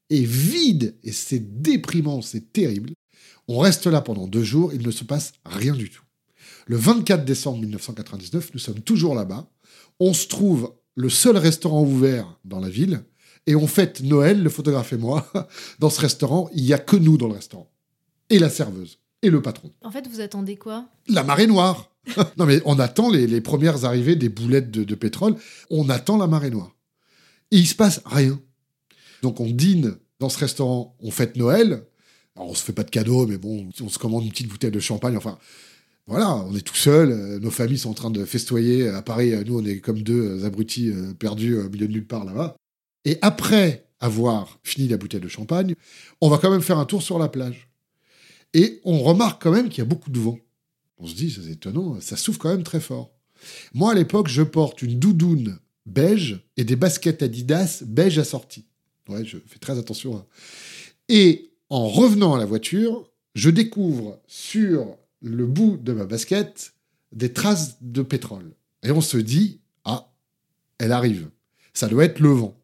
est 0.09 0.25
vide 0.25 0.95
et 1.03 1.11
c'est 1.11 1.61
déprimant, 1.61 2.21
c'est 2.21 2.51
terrible. 2.53 2.91
On 3.47 3.59
reste 3.59 3.87
là 3.87 4.01
pendant 4.01 4.27
deux 4.27 4.43
jours, 4.43 4.73
il 4.73 4.85
ne 4.85 4.91
se 4.91 5.03
passe 5.03 5.33
rien 5.45 5.75
du 5.75 5.89
tout. 5.89 6.03
Le 6.67 6.77
24 6.77 7.25
décembre 7.25 7.59
1999, 7.59 8.51
nous 8.53 8.59
sommes 8.59 8.81
toujours 8.81 9.15
là-bas. 9.15 9.49
On 9.99 10.13
se 10.13 10.27
trouve 10.27 10.73
le 10.95 11.09
seul 11.09 11.37
restaurant 11.37 11.83
ouvert 11.83 12.39
dans 12.45 12.59
la 12.59 12.69
ville 12.69 13.03
et 13.47 13.55
on 13.55 13.67
fête 13.67 14.01
Noël, 14.01 14.43
le 14.43 14.49
photographe 14.49 14.93
et 14.93 14.97
moi, 14.97 15.31
dans 15.79 15.89
ce 15.89 16.01
restaurant. 16.01 16.49
Il 16.53 16.63
n'y 16.63 16.73
a 16.73 16.77
que 16.77 16.95
nous 16.95 17.17
dans 17.17 17.27
le 17.27 17.33
restaurant. 17.33 17.71
Et 18.29 18.39
la 18.39 18.49
serveuse. 18.49 18.99
Et 19.21 19.29
le 19.29 19.41
patron. 19.41 19.71
En 19.81 19.91
fait, 19.91 20.07
vous 20.07 20.21
attendez 20.21 20.55
quoi? 20.55 20.87
La 21.07 21.23
marée 21.23 21.47
noire. 21.47 21.91
non, 22.37 22.45
mais 22.45 22.61
on 22.65 22.79
attend 22.79 23.09
les, 23.09 23.41
premières 23.41 23.85
arrivées 23.85 24.15
des 24.15 24.29
boulettes 24.29 24.71
de, 24.71 24.83
de, 24.83 24.95
pétrole. 24.95 25.35
On 25.69 25.89
attend 25.89 26.17
la 26.17 26.27
marée 26.27 26.49
noire. 26.51 26.75
Et 27.51 27.57
il 27.57 27.67
se 27.67 27.75
passe 27.75 28.01
rien. 28.05 28.39
Donc 29.21 29.39
on 29.39 29.49
dîne 29.49 29.97
dans 30.19 30.29
ce 30.29 30.37
restaurant, 30.37 30.95
on 30.99 31.11
fête 31.11 31.35
Noël. 31.35 31.85
Alors 32.35 32.49
on 32.49 32.53
se 32.53 32.63
fait 32.63 32.73
pas 32.73 32.83
de 32.83 32.89
cadeaux, 32.89 33.25
mais 33.25 33.37
bon, 33.37 33.69
on 33.81 33.89
se 33.89 33.99
commande 33.99 34.23
une 34.23 34.31
petite 34.31 34.47
bouteille 34.47 34.71
de 34.71 34.79
champagne. 34.79 35.17
Enfin, 35.17 35.37
voilà, 36.09 36.35
on 36.37 36.55
est 36.55 36.61
tout 36.61 36.75
seul, 36.75 37.11
euh, 37.11 37.39
nos 37.39 37.51
familles 37.51 37.77
sont 37.77 37.91
en 37.91 37.93
train 37.93 38.09
de 38.09 38.25
festoyer. 38.25 38.89
À 38.89 39.03
Paris, 39.03 39.31
euh, 39.31 39.43
nous, 39.45 39.59
on 39.59 39.63
est 39.63 39.79
comme 39.79 40.01
deux 40.01 40.43
abrutis 40.43 40.89
euh, 40.89 41.13
perdus 41.13 41.55
au 41.55 41.69
milieu 41.69 41.87
de 41.87 41.93
nulle 41.93 42.07
part 42.07 42.25
là-bas. 42.25 42.55
Et 43.05 43.19
après 43.21 43.87
avoir 43.99 44.59
fini 44.63 44.87
la 44.87 44.97
bouteille 44.97 45.21
de 45.21 45.27
champagne, 45.27 45.75
on 46.19 46.29
va 46.29 46.39
quand 46.39 46.49
même 46.49 46.63
faire 46.63 46.79
un 46.79 46.85
tour 46.85 47.03
sur 47.03 47.19
la 47.19 47.29
plage. 47.29 47.69
Et 48.55 48.81
on 48.85 49.03
remarque 49.03 49.43
quand 49.43 49.51
même 49.51 49.69
qu'il 49.69 49.77
y 49.77 49.81
a 49.81 49.85
beaucoup 49.85 50.09
de 50.09 50.17
vent. 50.17 50.39
On 50.97 51.05
se 51.05 51.13
dit, 51.13 51.29
c'est 51.29 51.51
étonnant, 51.51 52.01
ça 52.01 52.17
souffle 52.17 52.39
quand 52.39 52.49
même 52.49 52.63
très 52.63 52.79
fort. 52.79 53.11
Moi, 53.75 53.91
à 53.91 53.95
l'époque, 53.95 54.29
je 54.29 54.41
porte 54.41 54.81
une 54.81 54.97
doudoune 54.97 55.59
beige 55.85 56.43
et 56.57 56.63
des 56.63 56.75
baskets 56.75 57.21
Adidas 57.21 57.83
beige 57.85 58.17
assorties. 58.17 58.65
Ouais, 59.07 59.23
je 59.25 59.37
fais 59.45 59.59
très 59.59 59.77
attention. 59.77 60.17
Hein. 60.17 60.25
Et 61.07 61.51
en 61.69 61.87
revenant 61.87 62.33
à 62.33 62.39
la 62.39 62.45
voiture, 62.45 63.11
je 63.35 63.51
découvre 63.51 64.19
sur 64.27 64.97
le 65.21 65.45
bout 65.45 65.77
de 65.77 65.93
ma 65.93 66.05
basket 66.05 66.73
des 67.11 67.33
traces 67.33 67.77
de 67.81 68.01
pétrole. 68.01 68.53
Et 68.83 68.91
on 68.91 69.01
se 69.01 69.17
dit, 69.17 69.61
ah, 69.83 70.11
elle 70.77 70.91
arrive. 70.91 71.29
Ça 71.73 71.87
doit 71.87 72.05
être 72.05 72.19
le 72.19 72.29
vent. 72.29 72.57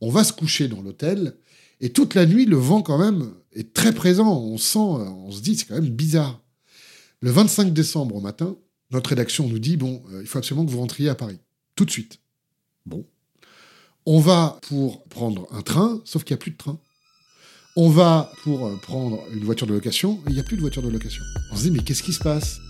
On 0.00 0.10
va 0.10 0.24
se 0.24 0.32
coucher 0.32 0.68
dans 0.68 0.82
l'hôtel 0.82 1.36
et 1.82 1.90
toute 1.90 2.14
la 2.14 2.26
nuit, 2.26 2.46
le 2.46 2.56
vent 2.56 2.80
quand 2.80 2.96
même 2.96 3.34
est 3.52 3.74
très 3.74 3.92
présent. 3.92 4.32
On 4.40 4.56
sent, 4.56 4.78
on 4.78 5.32
se 5.32 5.40
dit, 5.40 5.56
c'est 5.56 5.66
quand 5.66 5.74
même 5.74 5.88
bizarre. 5.88 6.40
Le 7.20 7.30
25 7.32 7.72
décembre 7.72 8.14
au 8.14 8.20
matin, 8.20 8.56
notre 8.92 9.10
rédaction 9.10 9.48
nous 9.48 9.58
dit, 9.58 9.76
bon, 9.76 10.00
euh, 10.12 10.20
il 10.22 10.28
faut 10.28 10.38
absolument 10.38 10.64
que 10.64 10.70
vous 10.70 10.78
rentriez 10.78 11.08
à 11.08 11.16
Paris. 11.16 11.40
Tout 11.74 11.84
de 11.84 11.90
suite. 11.90 12.20
Bon. 12.86 13.04
On 14.06 14.20
va 14.20 14.60
pour 14.68 15.04
prendre 15.04 15.48
un 15.50 15.62
train, 15.62 16.00
sauf 16.04 16.22
qu'il 16.22 16.34
n'y 16.34 16.38
a 16.38 16.42
plus 16.42 16.52
de 16.52 16.56
train. 16.56 16.78
On 17.74 17.88
va 17.88 18.30
pour 18.42 18.66
euh, 18.66 18.76
prendre 18.76 19.24
une 19.32 19.44
voiture 19.44 19.66
de 19.66 19.72
location, 19.72 20.20
il 20.26 20.34
n'y 20.34 20.40
a 20.40 20.42
plus 20.42 20.56
de 20.56 20.60
voiture 20.60 20.82
de 20.82 20.90
location. 20.90 21.22
On 21.50 21.56
se 21.56 21.62
dit, 21.62 21.70
mais 21.70 21.78
qu'est-ce 21.78 22.02
qui 22.02 22.12
se 22.12 22.22
passe? 22.22 22.60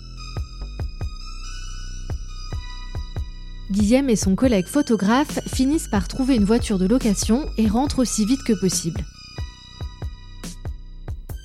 Dixième 3.69 4.09
et 4.09 4.15
son 4.15 4.35
collègue 4.35 4.67
photographe 4.67 5.41
finissent 5.45 5.89
par 5.89 6.07
trouver 6.07 6.35
une 6.35 6.45
voiture 6.45 6.79
de 6.79 6.85
location 6.85 7.49
et 7.57 7.67
rentrent 7.67 7.99
aussi 7.99 8.25
vite 8.25 8.43
que 8.43 8.53
possible. 8.53 9.03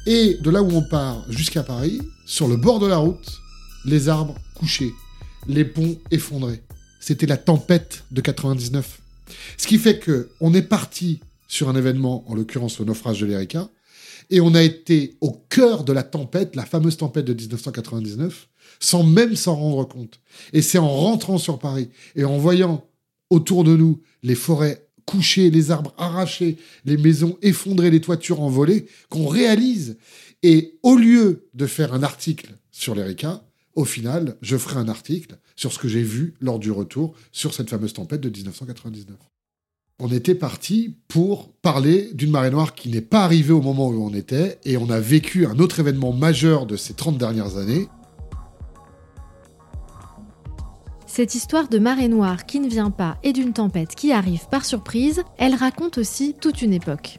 Et 0.07 0.35
de 0.41 0.51
là 0.51 0.63
où 0.63 0.71
on 0.71 0.83
part 0.83 1.25
jusqu'à 1.29 1.65
Paris, 1.65 2.01
sur 2.27 2.47
le 2.47 2.57
bord 2.57 2.79
de 2.79 2.87
la 2.87 2.99
route, 2.99 3.41
les 3.85 4.09
arbres 4.09 4.37
couchés, 4.55 4.93
les 5.49 5.65
ponts 5.65 5.99
effondrés. 6.13 6.63
C'était 7.01 7.27
la 7.27 7.37
tempête 7.37 8.05
de 8.13 8.21
99. 8.21 9.01
Ce 9.57 9.67
qui 9.67 9.79
fait 9.79 9.99
que 9.99 10.31
on 10.41 10.55
est 10.55 10.63
parti 10.63 11.19
sur 11.49 11.69
un 11.69 11.77
événement, 11.77 12.31
en 12.31 12.35
l'occurrence 12.35 12.79
le 12.79 12.85
naufrage 12.85 13.21
de 13.21 13.27
l'Erika, 13.27 13.69
et 14.31 14.41
on 14.41 14.55
a 14.55 14.63
été 14.63 15.17
au 15.21 15.33
cœur 15.33 15.85
de 15.85 15.93
la 15.93 16.03
tempête, 16.03 16.55
la 16.55 16.67
fameuse 16.67 16.99
tempête 16.99 17.25
de 17.25 17.35
1999, 17.35 18.49
sans 18.79 19.03
même 19.03 19.35
s'en 19.35 19.57
rendre 19.57 19.89
compte. 19.89 20.21
Et 20.53 20.63
c'est 20.63 20.79
en 20.79 20.89
rentrant 20.89 21.39
sur 21.39 21.59
Paris 21.59 21.89
et 22.15 22.25
en 22.25 22.37
voyant 22.37 22.85
autour 23.31 23.65
de 23.65 23.75
nous 23.75 24.01
les 24.23 24.35
forêts 24.35 24.87
couchées, 25.07 25.51
les 25.51 25.71
arbres 25.71 25.95
arrachés, 25.97 26.59
les 26.85 26.99
maisons 26.99 27.39
effondrées, 27.41 27.91
les 27.91 28.03
toitures 28.03 28.43
envolées, 28.43 28.87
qu'on 29.09 29.27
réalise. 29.27 29.97
Et 30.43 30.79
au 30.83 30.97
lieu 30.97 31.49
de 31.55 31.67
faire 31.67 31.95
un 31.95 32.03
article 32.03 32.59
sur 32.71 32.95
l'Erika, 32.95 33.43
au 33.75 33.87
final, 33.87 34.37
je 34.43 34.57
ferai 34.59 34.77
un 34.77 34.89
article 34.89 35.39
sur 35.57 35.73
ce 35.73 35.79
que 35.79 35.89
j'ai 35.89 36.03
vu 36.03 36.35
lors 36.41 36.59
du 36.59 36.71
retour 36.71 37.15
sur 37.33 37.55
cette 37.55 37.71
fameuse 37.71 37.95
tempête 37.95 38.21
de 38.21 38.29
1999 38.29 39.17
on 40.01 40.09
était 40.13 40.37
parti 40.37 40.97
pour 41.09 41.53
parler 41.55 42.11
d'une 42.15 42.31
marée 42.31 42.51
noire 42.51 42.75
qui 42.75 42.89
n'est 42.89 43.01
pas 43.01 43.25
arrivée 43.25 43.53
au 43.53 43.61
moment 43.61 43.89
où 43.89 44.07
on 44.07 44.15
était, 44.15 44.59
et 44.65 44.77
on 44.77 44.91
a 44.91 45.01
vécu 45.01 45.45
un 45.45 45.59
autre 45.59 45.81
événement 45.81 46.13
majeur 46.13 46.67
de 46.67 46.77
ces 46.77 46.95
30 46.95 47.19
dernières 47.19 47.57
années. 47.57 47.89
Cette 51.07 51.35
histoire 51.35 51.69
de 51.69 51.81
marée 51.81 52.07
noire 52.07 52.47
qui 52.47 52.61
ne 52.61 52.69
vient 52.69 52.93
pas 52.93 53.19
et 53.25 53.33
d'une 53.33 53.53
tempête 53.53 53.97
qui 53.97 54.13
arrive 54.13 54.47
par 54.49 54.65
surprise, 54.65 55.25
elle 55.37 55.57
raconte 55.57 55.99
aussi 55.99 56.37
toute 56.41 56.63
une 56.63 56.73
époque. 56.73 57.19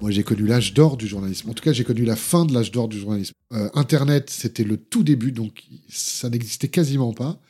Moi, 0.00 0.12
j'ai 0.12 0.22
connu 0.22 0.46
l'âge 0.46 0.72
d'or 0.72 0.96
du 0.96 1.08
journalisme. 1.08 1.50
En 1.50 1.54
tout 1.54 1.64
cas, 1.64 1.72
j'ai 1.72 1.82
connu 1.82 2.04
la 2.04 2.14
fin 2.14 2.44
de 2.44 2.54
l'âge 2.54 2.70
d'or 2.70 2.86
du 2.86 3.00
journalisme. 3.00 3.32
Euh, 3.52 3.70
Internet, 3.74 4.30
c'était 4.30 4.62
le 4.62 4.76
tout 4.76 5.02
début, 5.02 5.32
donc 5.32 5.64
ça 5.88 6.28
n'existait 6.28 6.68
quasiment 6.68 7.12
pas. 7.12 7.40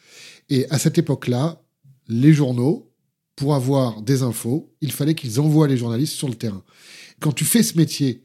Et 0.49 0.67
à 0.71 0.79
cette 0.79 0.97
époque-là, 0.97 1.61
les 2.09 2.33
journaux, 2.33 2.93
pour 3.37 3.55
avoir 3.55 4.01
des 4.01 4.23
infos, 4.23 4.75
il 4.81 4.93
fallait 4.93 5.15
qu'ils 5.15 5.41
envoient 5.41 5.69
les 5.69 5.77
journalistes 5.77 6.15
sur 6.15 6.29
le 6.29 6.35
terrain. 6.35 6.65
Quand 7.21 7.33
tu 7.33 7.45
fais 7.45 7.63
ce 7.63 7.77
métier 7.77 8.25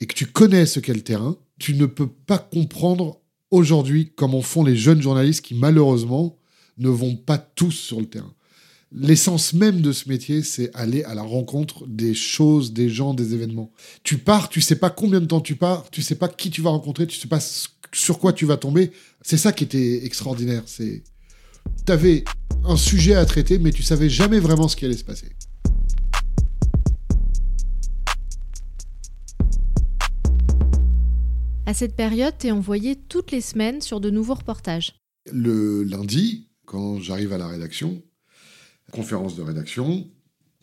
et 0.00 0.06
que 0.06 0.14
tu 0.14 0.26
connais 0.26 0.66
ce 0.66 0.80
qu'est 0.80 0.94
le 0.94 1.02
terrain, 1.02 1.36
tu 1.58 1.74
ne 1.74 1.86
peux 1.86 2.06
pas 2.06 2.38
comprendre 2.38 3.20
aujourd'hui 3.50 4.12
comment 4.16 4.40
font 4.40 4.64
les 4.64 4.76
jeunes 4.76 5.02
journalistes 5.02 5.44
qui 5.44 5.54
malheureusement 5.54 6.38
ne 6.78 6.88
vont 6.88 7.16
pas 7.16 7.38
tous 7.38 7.72
sur 7.72 8.00
le 8.00 8.06
terrain. 8.06 8.32
L'essence 8.94 9.54
même 9.54 9.80
de 9.80 9.90
ce 9.90 10.08
métier, 10.08 10.42
c'est 10.42 10.74
aller 10.74 11.02
à 11.04 11.14
la 11.14 11.22
rencontre 11.22 11.86
des 11.86 12.14
choses, 12.14 12.72
des 12.72 12.90
gens, 12.90 13.14
des 13.14 13.32
événements. 13.32 13.72
Tu 14.02 14.18
pars, 14.18 14.48
tu 14.48 14.60
sais 14.60 14.76
pas 14.76 14.90
combien 14.90 15.20
de 15.20 15.26
temps 15.26 15.40
tu 15.40 15.56
pars, 15.56 15.88
tu 15.90 16.02
sais 16.02 16.14
pas 16.14 16.28
qui 16.28 16.50
tu 16.50 16.60
vas 16.60 16.70
rencontrer, 16.70 17.06
tu 17.06 17.18
sais 17.18 17.28
pas 17.28 17.40
sur 17.94 18.18
quoi 18.18 18.32
tu 18.32 18.44
vas 18.44 18.58
tomber. 18.58 18.92
C'est 19.22 19.38
ça 19.38 19.52
qui 19.52 19.64
était 19.64 20.04
extraordinaire. 20.04 20.62
C'est, 20.66 21.02
t'avais 21.86 22.24
un 22.64 22.76
sujet 22.76 23.14
à 23.14 23.24
traiter, 23.24 23.58
mais 23.58 23.72
tu 23.72 23.82
savais 23.82 24.08
jamais 24.08 24.38
vraiment 24.38 24.68
ce 24.68 24.76
qui 24.76 24.84
allait 24.84 24.96
se 24.96 25.04
passer. 25.04 25.30
À 31.66 31.74
cette 31.74 31.96
période, 31.96 32.34
tu 32.38 32.48
es 32.48 32.50
envoyé 32.50 32.96
toutes 32.96 33.30
les 33.30 33.40
semaines 33.40 33.80
sur 33.80 34.00
de 34.00 34.10
nouveaux 34.10 34.34
reportages. 34.34 34.94
Le 35.32 35.84
lundi, 35.84 36.50
quand 36.66 37.00
j'arrive 37.00 37.32
à 37.32 37.38
la 37.38 37.48
rédaction, 37.48 38.02
conférence 38.90 39.36
de 39.36 39.42
rédaction, 39.42 40.08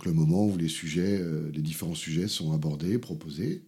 le 0.06 0.14
moment 0.14 0.46
où 0.46 0.58
les 0.58 0.68
sujets, 0.68 1.20
euh, 1.20 1.50
les 1.54 1.62
différents 1.62 1.96
sujets 1.96 2.28
sont 2.28 2.54
abordés, 2.54 2.98
proposés. 3.00 3.66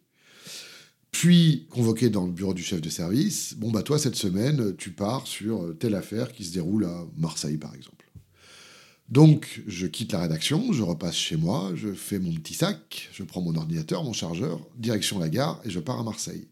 Puis, 1.11 1.67
convoqué 1.69 2.09
dans 2.09 2.25
le 2.25 2.31
bureau 2.31 2.53
du 2.53 2.63
chef 2.63 2.79
de 2.79 2.89
service, 2.89 3.55
bon, 3.55 3.69
bah 3.69 3.83
toi, 3.83 3.99
cette 3.99 4.15
semaine, 4.15 4.75
tu 4.77 4.91
pars 4.91 5.27
sur 5.27 5.77
telle 5.77 5.95
affaire 5.95 6.31
qui 6.31 6.45
se 6.45 6.53
déroule 6.53 6.85
à 6.85 7.05
Marseille, 7.17 7.57
par 7.57 7.75
exemple. 7.75 8.00
Donc, 9.11 9.61
je 9.67 9.87
quitte 9.87 10.13
la 10.13 10.21
rédaction, 10.21 10.71
je 10.71 10.83
repasse 10.83 11.17
chez 11.17 11.35
moi, 11.35 11.73
je 11.75 11.91
fais 11.91 12.17
mon 12.17 12.33
petit 12.33 12.53
sac, 12.53 13.09
je 13.11 13.23
prends 13.23 13.41
mon 13.41 13.53
ordinateur, 13.55 14.05
mon 14.05 14.13
chargeur, 14.13 14.65
direction 14.77 15.19
la 15.19 15.27
gare, 15.27 15.59
et 15.65 15.69
je 15.69 15.81
pars 15.81 15.99
à 15.99 16.03
Marseille. 16.03 16.47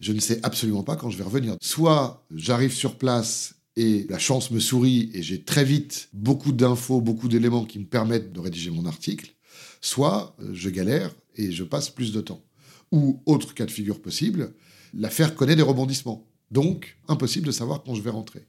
Je 0.00 0.12
ne 0.12 0.18
sais 0.18 0.40
absolument 0.42 0.82
pas 0.82 0.96
quand 0.96 1.10
je 1.10 1.16
vais 1.16 1.22
revenir. 1.22 1.54
Soit 1.60 2.26
j'arrive 2.34 2.72
sur 2.72 2.98
place 2.98 3.54
et 3.76 4.04
la 4.10 4.18
chance 4.18 4.50
me 4.50 4.58
sourit 4.58 5.12
et 5.14 5.22
j'ai 5.22 5.42
très 5.44 5.64
vite 5.64 6.08
beaucoup 6.12 6.50
d'infos, 6.50 7.00
beaucoup 7.00 7.28
d'éléments 7.28 7.64
qui 7.64 7.78
me 7.78 7.84
permettent 7.84 8.32
de 8.32 8.40
rédiger 8.40 8.70
mon 8.70 8.84
article, 8.84 9.32
soit 9.80 10.36
je 10.52 10.70
galère 10.70 11.14
et 11.36 11.52
je 11.52 11.62
passe 11.62 11.88
plus 11.88 12.12
de 12.12 12.20
temps. 12.20 12.42
Ou, 12.90 13.22
autre 13.26 13.54
cas 13.54 13.64
de 13.64 13.70
figure 13.70 14.02
possible, 14.02 14.54
l'affaire 14.92 15.36
connaît 15.36 15.56
des 15.56 15.62
rebondissements. 15.62 16.26
Donc, 16.50 16.98
impossible 17.06 17.46
de 17.46 17.52
savoir 17.52 17.84
quand 17.84 17.94
je 17.94 18.02
vais 18.02 18.10
rentrer. 18.10 18.44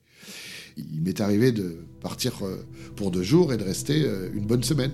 Il 0.77 1.01
m'est 1.01 1.21
arrivé 1.21 1.51
de 1.51 1.85
partir 2.01 2.33
euh, 2.43 2.65
pour 2.95 3.11
deux 3.11 3.23
jours 3.23 3.53
et 3.53 3.57
de 3.57 3.63
rester 3.63 4.03
euh, 4.03 4.29
une 4.33 4.45
bonne 4.45 4.63
semaine. 4.63 4.91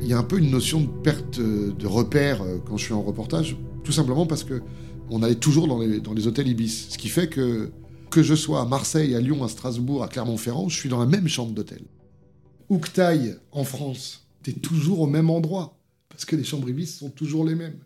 Il 0.00 0.08
y 0.08 0.12
a 0.12 0.18
un 0.18 0.22
peu 0.22 0.38
une 0.38 0.50
notion 0.50 0.82
de 0.82 0.86
perte 0.86 1.40
de 1.40 1.86
repère 1.86 2.42
euh, 2.42 2.58
quand 2.64 2.76
je 2.76 2.84
suis 2.84 2.92
en 2.92 3.02
reportage, 3.02 3.56
tout 3.84 3.92
simplement 3.92 4.26
parce 4.26 4.44
que 4.44 4.62
On 5.10 5.22
allait 5.22 5.34
toujours 5.34 5.68
dans 5.68 5.78
les, 5.78 6.26
hôtels 6.26 6.48
Ibis. 6.48 6.88
Ce 6.90 6.98
qui 6.98 7.08
fait 7.08 7.28
que, 7.28 7.70
que 8.10 8.22
je 8.22 8.34
sois 8.34 8.62
à 8.62 8.64
Marseille, 8.64 9.14
à 9.14 9.20
Lyon, 9.20 9.44
à 9.44 9.48
Strasbourg, 9.48 10.02
à 10.02 10.08
Clermont-Ferrand, 10.08 10.68
je 10.68 10.76
suis 10.78 10.88
dans 10.88 10.98
la 10.98 11.06
même 11.06 11.28
chambre 11.28 11.52
d'hôtel. 11.52 11.82
Où 12.70 12.78
que 12.78 13.38
en 13.52 13.64
France, 13.64 14.26
t'es 14.42 14.52
toujours 14.52 15.00
au 15.00 15.06
même 15.06 15.28
endroit. 15.28 15.78
Parce 16.08 16.24
que 16.24 16.36
les 16.36 16.44
chambres 16.44 16.68
Ibis 16.68 16.86
sont 16.86 17.10
toujours 17.10 17.44
les 17.44 17.54
mêmes. 17.54 17.78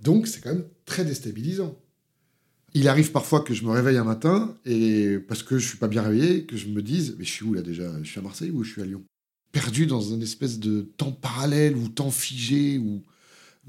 Donc 0.00 0.26
c'est 0.26 0.40
quand 0.40 0.52
même 0.52 0.64
très 0.84 1.04
déstabilisant. 1.04 1.78
Il 2.74 2.88
arrive 2.88 3.12
parfois 3.12 3.40
que 3.40 3.54
je 3.54 3.64
me 3.64 3.70
réveille 3.70 3.96
un 3.98 4.04
matin 4.04 4.56
et 4.66 5.18
parce 5.28 5.42
que 5.44 5.58
je 5.58 5.68
suis 5.68 5.78
pas 5.78 5.86
bien 5.86 6.02
réveillé, 6.02 6.44
que 6.44 6.56
je 6.56 6.66
me 6.68 6.82
dise 6.82 7.14
mais 7.18 7.24
je 7.24 7.30
suis 7.30 7.44
où 7.44 7.54
là 7.54 7.62
déjà? 7.62 7.90
Je 8.02 8.08
suis 8.08 8.18
à 8.18 8.22
Marseille 8.22 8.50
ou 8.50 8.64
je 8.64 8.72
suis 8.72 8.82
à 8.82 8.84
Lyon? 8.84 9.02
Perdu 9.52 9.86
dans 9.86 10.00
une 10.00 10.22
espèce 10.22 10.58
de 10.58 10.82
temps 10.96 11.12
parallèle 11.12 11.76
ou 11.76 11.88
temps 11.88 12.10
figé 12.10 12.78
où, 12.78 13.02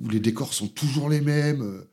les 0.09 0.19
décors 0.19 0.53
sont 0.53 0.67
toujours 0.67 1.07
les 1.07 1.21
mêmes. 1.21 1.83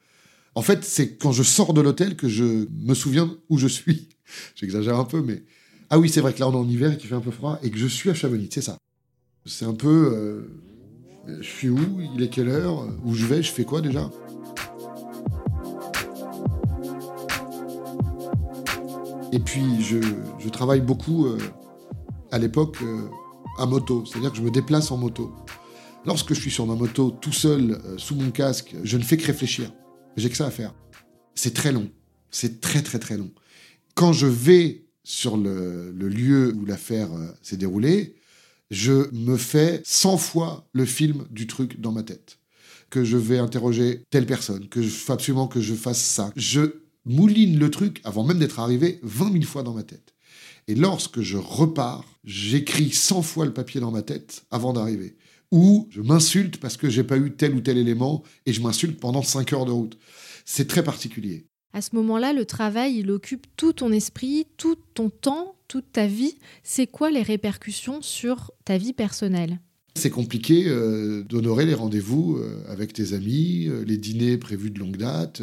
En 0.57 0.63
fait, 0.63 0.83
c'est 0.85 1.17
quand 1.17 1.31
je 1.31 1.45
sors 1.45 1.73
de 1.73 1.81
l'hôtel 1.81 2.17
que 2.17 2.29
je 2.29 2.67
me 2.73 2.95
souviens 2.95 3.37
où 3.49 3.59
je 3.59 3.69
suis. 3.69 4.09
J'exagère 4.57 4.99
un 4.99 5.05
peu, 5.05 5.23
mais 5.23 5.43
ah 5.91 5.99
oui, 5.99 6.09
c'est 6.09 6.23
vrai 6.23 6.33
que 6.33 6.41
là 6.41 6.49
on 6.49 6.53
est 6.53 6.57
en 6.57 6.69
hiver 6.69 6.93
et 6.93 6.97
qu'il 6.97 7.09
fait 7.09 7.15
un 7.15 7.21
peu 7.21 7.31
froid 7.31 7.61
et 7.63 7.71
que 7.71 7.77
je 7.77 7.87
suis 7.87 8.09
à 8.09 8.15
Chamonix, 8.15 8.49
c'est 8.51 8.63
ça. 8.63 8.79
C'est 9.45 9.67
un 9.67 9.75
peu, 9.75 10.11
euh, 10.15 11.39
je 11.41 11.47
suis 11.47 11.69
où? 11.69 12.01
Il 12.17 12.23
est 12.23 12.29
quelle 12.29 12.49
heure? 12.49 12.89
Où 13.05 13.15
je 13.15 13.27
vais? 13.27 13.43
Je 13.43 13.53
fais 13.53 13.65
quoi 13.65 13.83
déjà? 13.83 14.11
Et 19.33 19.39
puis, 19.39 19.83
je, 19.83 20.49
travaille 20.51 20.83
beaucoup 20.83 21.27
euh, 21.27 21.39
à 22.31 22.39
l'époque 22.39 22.77
euh, 22.83 23.09
à 23.59 23.65
moto, 23.65 24.05
c'est-à-dire 24.05 24.31
que 24.31 24.37
je 24.37 24.43
me 24.43 24.51
déplace 24.51 24.91
en 24.91 24.99
moto. 24.99 25.35
Lorsque 26.05 26.35
je 26.35 26.41
suis 26.41 26.51
sur 26.51 26.67
ma 26.67 26.75
moto 26.75 27.11
tout 27.11 27.33
seul, 27.33 27.73
euh, 27.73 27.97
sous 27.97 28.15
mon 28.15 28.31
casque, 28.31 28.77
je 28.85 28.99
ne 28.99 29.03
fais 29.03 29.17
que 29.17 29.27
réfléchir. 29.27 29.73
J'ai 30.19 30.29
que 30.29 30.37
ça 30.37 30.47
à 30.47 30.51
faire. 30.51 30.75
C'est 31.35 31.55
très 31.55 31.73
long. 31.73 31.91
C'est 32.31 32.61
très, 32.61 32.83
très, 32.83 32.99
très 32.99 33.17
long. 33.17 33.31
Quand 33.95 34.13
je 34.13 34.27
vais 34.27 34.85
sur 35.03 35.39
le, 35.39 35.91
lieu 35.93 36.55
où 36.55 36.67
l'affaire 36.67 37.09
s'est 37.41 37.57
déroulée, 37.57 38.17
je 38.71 39.11
me 39.15 39.39
fais 39.39 39.81
100 39.85 40.19
fois 40.19 40.69
le 40.75 40.85
film 40.85 41.25
du 41.31 41.47
truc 41.47 41.81
dans 41.81 41.93
ma 41.93 42.03
tête. 42.03 42.39
Que 42.91 43.03
je 43.03 43.17
vais 43.17 43.39
interroger 43.39 44.05
telle 44.11 44.27
personne, 44.27 44.69
que 44.69 44.83
je 44.83 45.11
absolument 45.11 45.49
que 45.49 45.61
je 45.63 45.75
fasse 45.75 46.03
ça. 46.03 46.33
Je 46.37 46.82
mouline 47.05 47.59
le 47.59 47.71
truc 47.71 48.01
avant 48.05 48.25
même 48.25 48.39
d'être 48.39 48.61
arrivé 48.61 48.99
20 49.03 49.33
000 49.33 49.45
fois 49.45 49.63
dans 49.63 49.75
ma 49.75 49.83
tête. 49.83 50.15
Et 50.69 50.75
lorsque 50.75 51.21
je 51.21 51.37
repars, 51.37 52.05
j'écris 52.25 52.91
100 52.91 53.23
fois 53.23 53.47
le 53.47 53.53
papier 53.53 53.81
dans 53.81 53.91
ma 53.91 54.03
tête 54.03 54.45
avant 54.51 54.73
d'arriver. 54.73 55.17
Ou 55.51 55.89
je 55.91 56.01
m'insulte 56.01 56.59
parce 56.59 56.77
que 56.77 56.89
j'ai 56.89 57.05
pas 57.05 57.19
eu 57.19 57.33
tel 57.33 57.55
ou 57.55 57.61
tel 57.61 57.77
élément 57.77 58.23
et 58.47 58.53
je 58.53 58.63
m'insulte 58.63 58.99
pendant 58.99 59.23
5 59.23 59.53
heures 59.53 59.67
de 59.67 59.73
route. 59.73 59.99
C'est 60.45 60.69
très 60.69 60.83
particulier. 60.83 61.47
À 61.75 61.81
ce 61.81 61.95
moment-là, 61.97 62.33
le 62.33 62.45
travail, 62.45 62.99
il 62.99 63.11
occupe 63.11 63.47
tout 63.57 63.73
ton 63.73 63.93
esprit, 63.93 64.47
tout 64.57 64.77
ton 64.95 65.09
temps, 65.09 65.57
toute 65.69 65.91
ta 65.91 66.07
vie. 66.07 66.37
C'est 66.63 66.87
quoi 66.87 67.11
les 67.11 67.23
répercussions 67.23 68.03
sur 68.03 68.51
ta 68.65 68.77
vie 68.77 68.93
personnelle? 68.93 69.59
C'est 69.95 70.11
compliqué 70.11 70.65
euh, 70.69 71.23
d'honorer 71.23 71.67
les 71.67 71.75
rendez-vous 71.75 72.37
euh, 72.37 72.63
avec 72.69 72.93
tes 72.93 73.13
amis, 73.13 73.69
euh, 73.69 73.85
les 73.85 73.97
dîners 73.97 74.39
prévus 74.39 74.71
de 74.71 74.79
longue 74.79 74.97
date. 74.97 75.43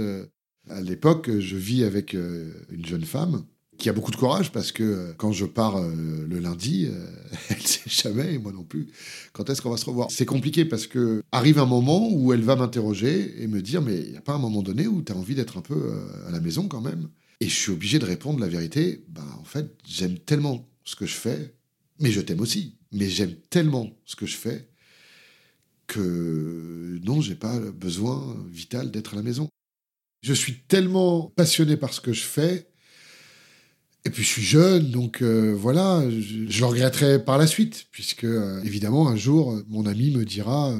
À 0.69 0.81
l'époque, 0.81 1.29
je 1.39 1.57
vis 1.57 1.83
avec 1.83 2.13
euh, 2.13 2.51
une 2.69 2.85
jeune 2.85 3.03
femme 3.03 3.43
qui 3.77 3.89
a 3.89 3.93
beaucoup 3.93 4.11
de 4.11 4.17
courage 4.17 4.51
parce 4.51 4.71
que 4.71 4.83
euh, 4.83 5.13
quand 5.17 5.31
je 5.31 5.45
pars 5.45 5.77
euh, 5.77 6.25
le 6.27 6.39
lundi, 6.39 6.87
elle 7.49 7.61
sait 7.61 7.89
jamais, 7.89 8.35
et 8.35 8.37
moi 8.37 8.51
non 8.51 8.63
plus, 8.63 8.87
quand 9.33 9.49
est-ce 9.49 9.61
qu'on 9.61 9.71
va 9.71 9.77
se 9.77 9.85
revoir? 9.85 10.09
C'est 10.11 10.25
compliqué 10.25 10.65
parce 10.65 10.85
que 10.85 11.23
arrive 11.31 11.59
un 11.59 11.65
moment 11.65 12.09
où 12.11 12.33
elle 12.33 12.41
va 12.41 12.55
m'interroger 12.55 13.41
et 13.41 13.47
me 13.47 13.61
dire 13.61 13.81
mais 13.81 13.99
il 13.99 14.11
n'y 14.11 14.17
a 14.17 14.21
pas 14.21 14.33
un 14.33 14.39
moment 14.39 14.61
donné 14.61 14.87
où 14.87 15.01
tu 15.01 15.11
as 15.11 15.15
envie 15.15 15.35
d'être 15.35 15.57
un 15.57 15.61
peu 15.61 15.93
à 16.27 16.31
la 16.31 16.39
maison 16.39 16.67
quand 16.67 16.81
même? 16.81 17.09
Et 17.39 17.47
je 17.47 17.55
suis 17.55 17.71
obligé 17.71 17.99
de 17.99 18.05
répondre 18.05 18.39
la 18.39 18.47
vérité, 18.47 19.05
bah 19.07 19.23
en 19.39 19.45
fait, 19.45 19.73
j'aime 19.87 20.19
tellement 20.19 20.67
ce 20.83 20.95
que 20.95 21.05
je 21.05 21.15
fais, 21.15 21.53
mais 21.99 22.11
je 22.11 22.19
t'aime 22.19 22.41
aussi, 22.41 22.75
mais 22.91 23.09
j'aime 23.09 23.33
tellement 23.49 23.89
ce 24.05 24.15
que 24.15 24.25
je 24.25 24.35
fais 24.35 24.67
que 25.89 26.99
non, 27.03 27.19
j'ai 27.19 27.35
pas 27.35 27.59
besoin 27.59 28.37
vital 28.49 28.91
d'être 28.91 29.13
à 29.13 29.17
la 29.17 29.23
maison. 29.23 29.49
Je 30.21 30.33
suis 30.33 30.61
tellement 30.61 31.31
passionné 31.35 31.77
par 31.77 31.93
ce 31.93 32.01
que 32.01 32.13
je 32.13 32.23
fais. 32.23 32.69
Et 34.05 34.09
puis 34.09 34.23
je 34.23 34.29
suis 34.29 34.41
jeune, 34.41 34.91
donc 34.91 35.21
euh, 35.21 35.53
voilà, 35.53 36.03
je, 36.09 36.59
le 36.59 36.65
regretterai 36.65 37.23
par 37.23 37.37
la 37.37 37.47
suite, 37.47 37.87
puisque 37.91 38.23
euh, 38.23 38.61
évidemment 38.63 39.09
un 39.09 39.17
jour 39.17 39.61
mon 39.67 39.85
ami 39.85 40.11
me 40.11 40.23
dira 40.23 40.71
euh, 40.71 40.79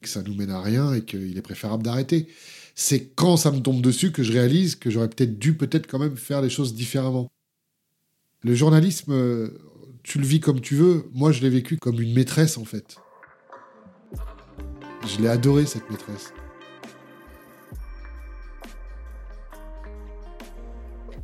que 0.00 0.08
ça 0.08 0.22
nous 0.22 0.34
mène 0.34 0.50
à 0.50 0.62
rien 0.62 0.94
et 0.94 1.04
qu'il 1.04 1.36
est 1.36 1.42
préférable 1.42 1.82
d'arrêter. 1.82 2.28
C'est 2.74 3.10
quand 3.14 3.36
ça 3.36 3.50
me 3.52 3.60
tombe 3.60 3.82
dessus 3.82 4.12
que 4.12 4.22
je 4.22 4.32
réalise 4.32 4.76
que 4.76 4.90
j'aurais 4.90 5.08
peut-être 5.08 5.38
dû 5.38 5.56
peut-être 5.56 5.86
quand 5.86 5.98
même 5.98 6.16
faire 6.16 6.40
les 6.40 6.50
choses 6.50 6.74
différemment. 6.74 7.30
Le 8.42 8.54
journalisme, 8.54 9.50
tu 10.02 10.18
le 10.18 10.26
vis 10.26 10.40
comme 10.40 10.60
tu 10.60 10.74
veux. 10.74 11.08
Moi, 11.12 11.32
je 11.32 11.40
l'ai 11.40 11.50
vécu 11.50 11.78
comme 11.78 12.00
une 12.00 12.12
maîtresse 12.12 12.58
en 12.58 12.64
fait. 12.64 12.96
Je 15.06 15.22
l'ai 15.22 15.28
adoré 15.28 15.64
cette 15.64 15.88
maîtresse. 15.90 16.32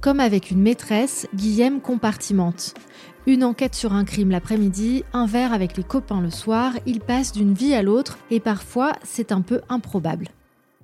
Comme 0.03 0.19
avec 0.19 0.51
une 0.51 0.61
maîtresse, 0.61 1.29
Guillaume 1.33 1.81
compartimente. 1.81 2.75
Une 3.29 3.45
enquête 3.45 3.77
sur 3.77 3.93
un 3.93 4.05
crime 4.05 4.31
l'après-midi, 4.31 5.05
un 5.13 5.27
verre 5.27 5.53
avec 5.53 5.77
les 5.77 5.85
copains 5.85 6.21
le 6.21 6.31
soir, 6.31 6.73
il 6.87 6.99
passe 6.99 7.31
d'une 7.31 7.55
vie 7.55 7.73
à 7.73 7.85
l'autre 7.85 8.19
et 8.29 8.41
parfois 8.41 8.95
c'est 9.05 9.31
un 9.31 9.43
peu 9.43 9.61
improbable. 9.69 10.27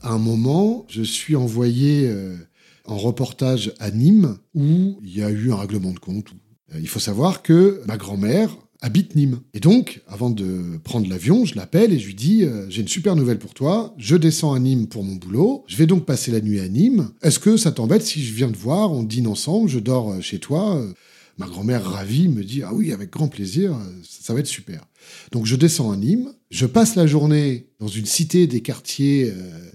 À 0.03 0.13
un 0.13 0.19
moment, 0.19 0.87
je 0.89 1.03
suis 1.03 1.35
envoyé 1.35 2.09
euh, 2.09 2.37
en 2.85 2.97
reportage 2.97 3.75
à 3.81 3.91
Nîmes 3.91 4.39
où 4.55 5.01
il 5.03 5.19
y 5.19 5.25
a 5.25 5.31
eu 5.31 5.51
un 5.51 5.57
règlement 5.57 5.91
de 5.91 5.99
compte. 5.99 6.29
Euh, 6.73 6.79
il 6.79 6.87
faut 6.89 7.01
savoir 7.01 7.43
que 7.43 7.83
ma 7.89 7.97
grand-mère 7.97 8.57
habite 8.81 9.15
Nîmes. 9.15 9.41
Et 9.55 9.61
donc, 9.61 10.03
avant 10.07 10.31
de 10.31 10.79
prendre 10.85 11.09
l'avion, 11.09 11.45
je 11.45 11.57
l'appelle 11.57 11.93
et 11.93 11.99
je 11.99 12.07
lui 12.07 12.15
dis 12.15 12.45
euh, 12.45 12.67
J'ai 12.69 12.83
une 12.83 12.89
super 12.89 13.17
nouvelle 13.17 13.39
pour 13.39 13.55
toi. 13.55 13.95
Je 13.99 14.17
descends 14.17 14.53
à 14.53 14.59
Nîmes 14.59 14.87
pour 14.87 15.05
mon 15.05 15.17
boulot. 15.17 15.65
Je 15.67 15.77
vais 15.77 15.87
donc 15.87 16.05
passer 16.05 16.31
la 16.31 16.41
nuit 16.41 16.61
à 16.61 16.69
Nîmes. 16.69 17.11
Est-ce 17.23 17.39
que 17.39 17.57
ça 17.57 17.73
t'embête 17.73 18.03
si 18.03 18.25
je 18.25 18.33
viens 18.33 18.51
te 18.51 18.57
voir? 18.57 18.93
On 18.93 19.03
dîne 19.03 19.27
ensemble, 19.27 19.69
je 19.69 19.79
dors 19.79 20.13
euh, 20.13 20.21
chez 20.21 20.39
toi. 20.39 20.77
Euh, 20.77 20.93
ma 21.39 21.47
grand-mère 21.47 21.85
ravie 21.85 22.29
me 22.29 22.45
dit 22.45 22.63
Ah 22.63 22.73
oui, 22.73 22.93
avec 22.93 23.11
grand 23.11 23.29
plaisir, 23.29 23.77
ça 24.03 24.35
va 24.35 24.41
être 24.41 24.47
super. 24.47 24.87
Donc 25.33 25.47
je 25.47 25.57
descends 25.57 25.93
à 25.93 25.97
Nîmes, 25.97 26.33
je 26.51 26.67
passe 26.67 26.97
la 26.97 27.07
journée 27.07 27.69
dans 27.79 27.89
une 27.89 28.07
cité 28.07 28.47
des 28.47 28.61
quartiers 28.61 29.33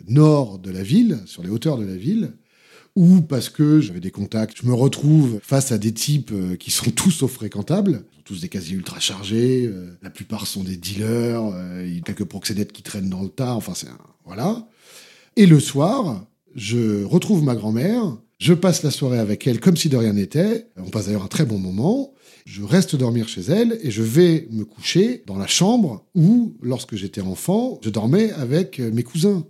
nord 0.07 0.59
de 0.59 0.69
la 0.69 0.83
ville, 0.83 1.19
sur 1.25 1.41
les 1.41 1.49
hauteurs 1.49 1.77
de 1.77 1.85
la 1.85 1.95
ville, 1.95 2.33
ou 2.95 3.21
parce 3.21 3.49
que 3.49 3.81
j'avais 3.81 3.99
des 3.99 4.11
contacts, 4.11 4.57
je 4.61 4.67
me 4.67 4.73
retrouve 4.73 5.39
face 5.41 5.71
à 5.71 5.77
des 5.77 5.93
types 5.93 6.31
euh, 6.31 6.55
qui 6.55 6.71
sont 6.71 6.91
tous 6.95 7.11
sauf 7.11 7.33
fréquentables, 7.33 8.03
tous 8.23 8.41
des 8.41 8.49
casiers 8.49 8.75
ultra 8.75 8.99
chargés, 8.99 9.65
euh, 9.65 9.97
la 10.01 10.09
plupart 10.09 10.47
sont 10.47 10.63
des 10.63 10.77
dealers, 10.77 11.43
euh, 11.43 11.83
il 11.85 11.95
y 11.95 11.97
a 11.97 12.01
quelques 12.01 12.25
proxénètes 12.25 12.71
qui 12.71 12.83
traînent 12.83 13.09
dans 13.09 13.23
le 13.23 13.29
tas, 13.29 13.53
enfin 13.53 13.73
c'est 13.75 13.87
un... 13.87 13.97
voilà. 14.25 14.67
Et 15.35 15.45
le 15.45 15.59
soir, 15.59 16.25
je 16.55 17.03
retrouve 17.03 17.43
ma 17.43 17.55
grand-mère, 17.55 18.17
je 18.39 18.53
passe 18.53 18.83
la 18.83 18.91
soirée 18.91 19.19
avec 19.19 19.47
elle 19.47 19.59
comme 19.59 19.77
si 19.77 19.89
de 19.89 19.97
rien 19.97 20.13
n'était, 20.13 20.67
on 20.77 20.89
passe 20.89 21.07
d'ailleurs 21.07 21.23
un 21.23 21.27
très 21.27 21.45
bon 21.45 21.57
moment, 21.57 22.13
je 22.45 22.61
reste 22.61 22.95
dormir 22.95 23.27
chez 23.27 23.41
elle 23.41 23.79
et 23.81 23.89
je 23.89 24.03
vais 24.03 24.47
me 24.51 24.65
coucher 24.65 25.23
dans 25.25 25.37
la 25.37 25.47
chambre 25.47 26.05
où, 26.13 26.55
lorsque 26.61 26.95
j'étais 26.95 27.21
enfant, 27.21 27.79
je 27.81 27.89
dormais 27.89 28.31
avec 28.33 28.79
mes 28.79 29.03
cousins. 29.03 29.45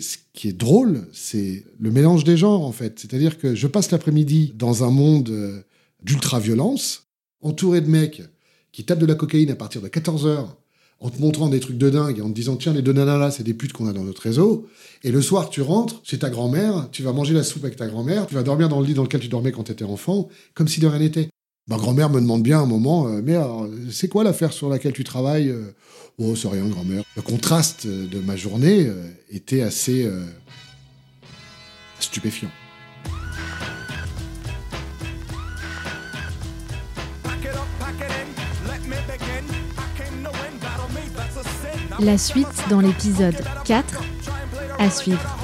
Ce 0.00 0.16
qui 0.32 0.48
est 0.48 0.52
drôle, 0.52 1.06
c'est 1.12 1.64
le 1.78 1.90
mélange 1.90 2.24
des 2.24 2.36
genres, 2.36 2.64
en 2.64 2.72
fait. 2.72 2.98
C'est-à-dire 2.98 3.38
que 3.38 3.54
je 3.54 3.66
passe 3.66 3.90
l'après-midi 3.90 4.52
dans 4.56 4.84
un 4.84 4.90
monde 4.90 5.30
euh, 5.30 5.62
d'ultra-violence, 6.02 7.06
entouré 7.40 7.80
de 7.80 7.88
mecs 7.88 8.22
qui 8.72 8.84
tapent 8.84 8.98
de 8.98 9.06
la 9.06 9.14
cocaïne 9.14 9.50
à 9.50 9.56
partir 9.56 9.80
de 9.80 9.88
14 9.88 10.26
heures, 10.26 10.56
en 11.00 11.10
te 11.10 11.20
montrant 11.20 11.48
des 11.48 11.60
trucs 11.60 11.78
de 11.78 11.90
dingue 11.90 12.18
et 12.18 12.22
en 12.22 12.28
te 12.28 12.34
disant 12.34 12.56
tiens 12.56 12.72
les 12.72 12.82
deux 12.82 12.92
nanas 12.92 13.18
là 13.18 13.30
c'est 13.30 13.42
des 13.42 13.54
putes 13.54 13.72
qu'on 13.72 13.86
a 13.86 13.92
dans 13.92 14.04
notre 14.04 14.22
réseau 14.22 14.68
et 15.02 15.10
le 15.10 15.20
soir 15.20 15.50
tu 15.50 15.60
rentres 15.60 16.00
chez 16.02 16.18
ta 16.18 16.30
grand-mère 16.30 16.88
tu 16.92 17.02
vas 17.02 17.12
manger 17.12 17.34
la 17.34 17.42
soupe 17.42 17.64
avec 17.64 17.76
ta 17.76 17.86
grand-mère 17.88 18.26
tu 18.26 18.34
vas 18.34 18.42
dormir 18.42 18.68
dans 18.68 18.80
le 18.80 18.86
lit 18.86 18.94
dans 18.94 19.02
lequel 19.02 19.20
tu 19.20 19.28
dormais 19.28 19.52
quand 19.52 19.64
tu 19.64 19.72
étais 19.72 19.84
enfant 19.84 20.28
comme 20.54 20.68
si 20.68 20.80
de 20.80 20.86
rien 20.86 21.00
n'était 21.00 21.28
Ma 21.66 21.76
grand-mère 21.76 22.10
me 22.10 22.20
demande 22.20 22.42
bien 22.42 22.60
un 22.60 22.66
moment, 22.66 23.08
euh, 23.08 23.22
mais 23.24 23.38
c'est 23.90 24.08
quoi 24.08 24.22
l'affaire 24.22 24.52
sur 24.52 24.68
laquelle 24.68 24.92
tu 24.92 25.04
travailles 25.04 25.48
euh 25.48 25.74
Oh, 26.16 26.36
c'est 26.36 26.46
rien, 26.46 26.64
grand-mère. 26.68 27.02
Le 27.16 27.22
contraste 27.22 27.88
de 27.88 28.20
ma 28.20 28.36
journée 28.36 28.86
euh, 28.86 29.08
était 29.32 29.62
assez 29.62 30.08
stupéfiant. 31.98 32.50
La 41.98 42.18
suite 42.18 42.46
dans 42.70 42.80
l'épisode 42.80 43.42
4 43.64 44.02
à 44.78 44.90
suivre. 44.90 45.43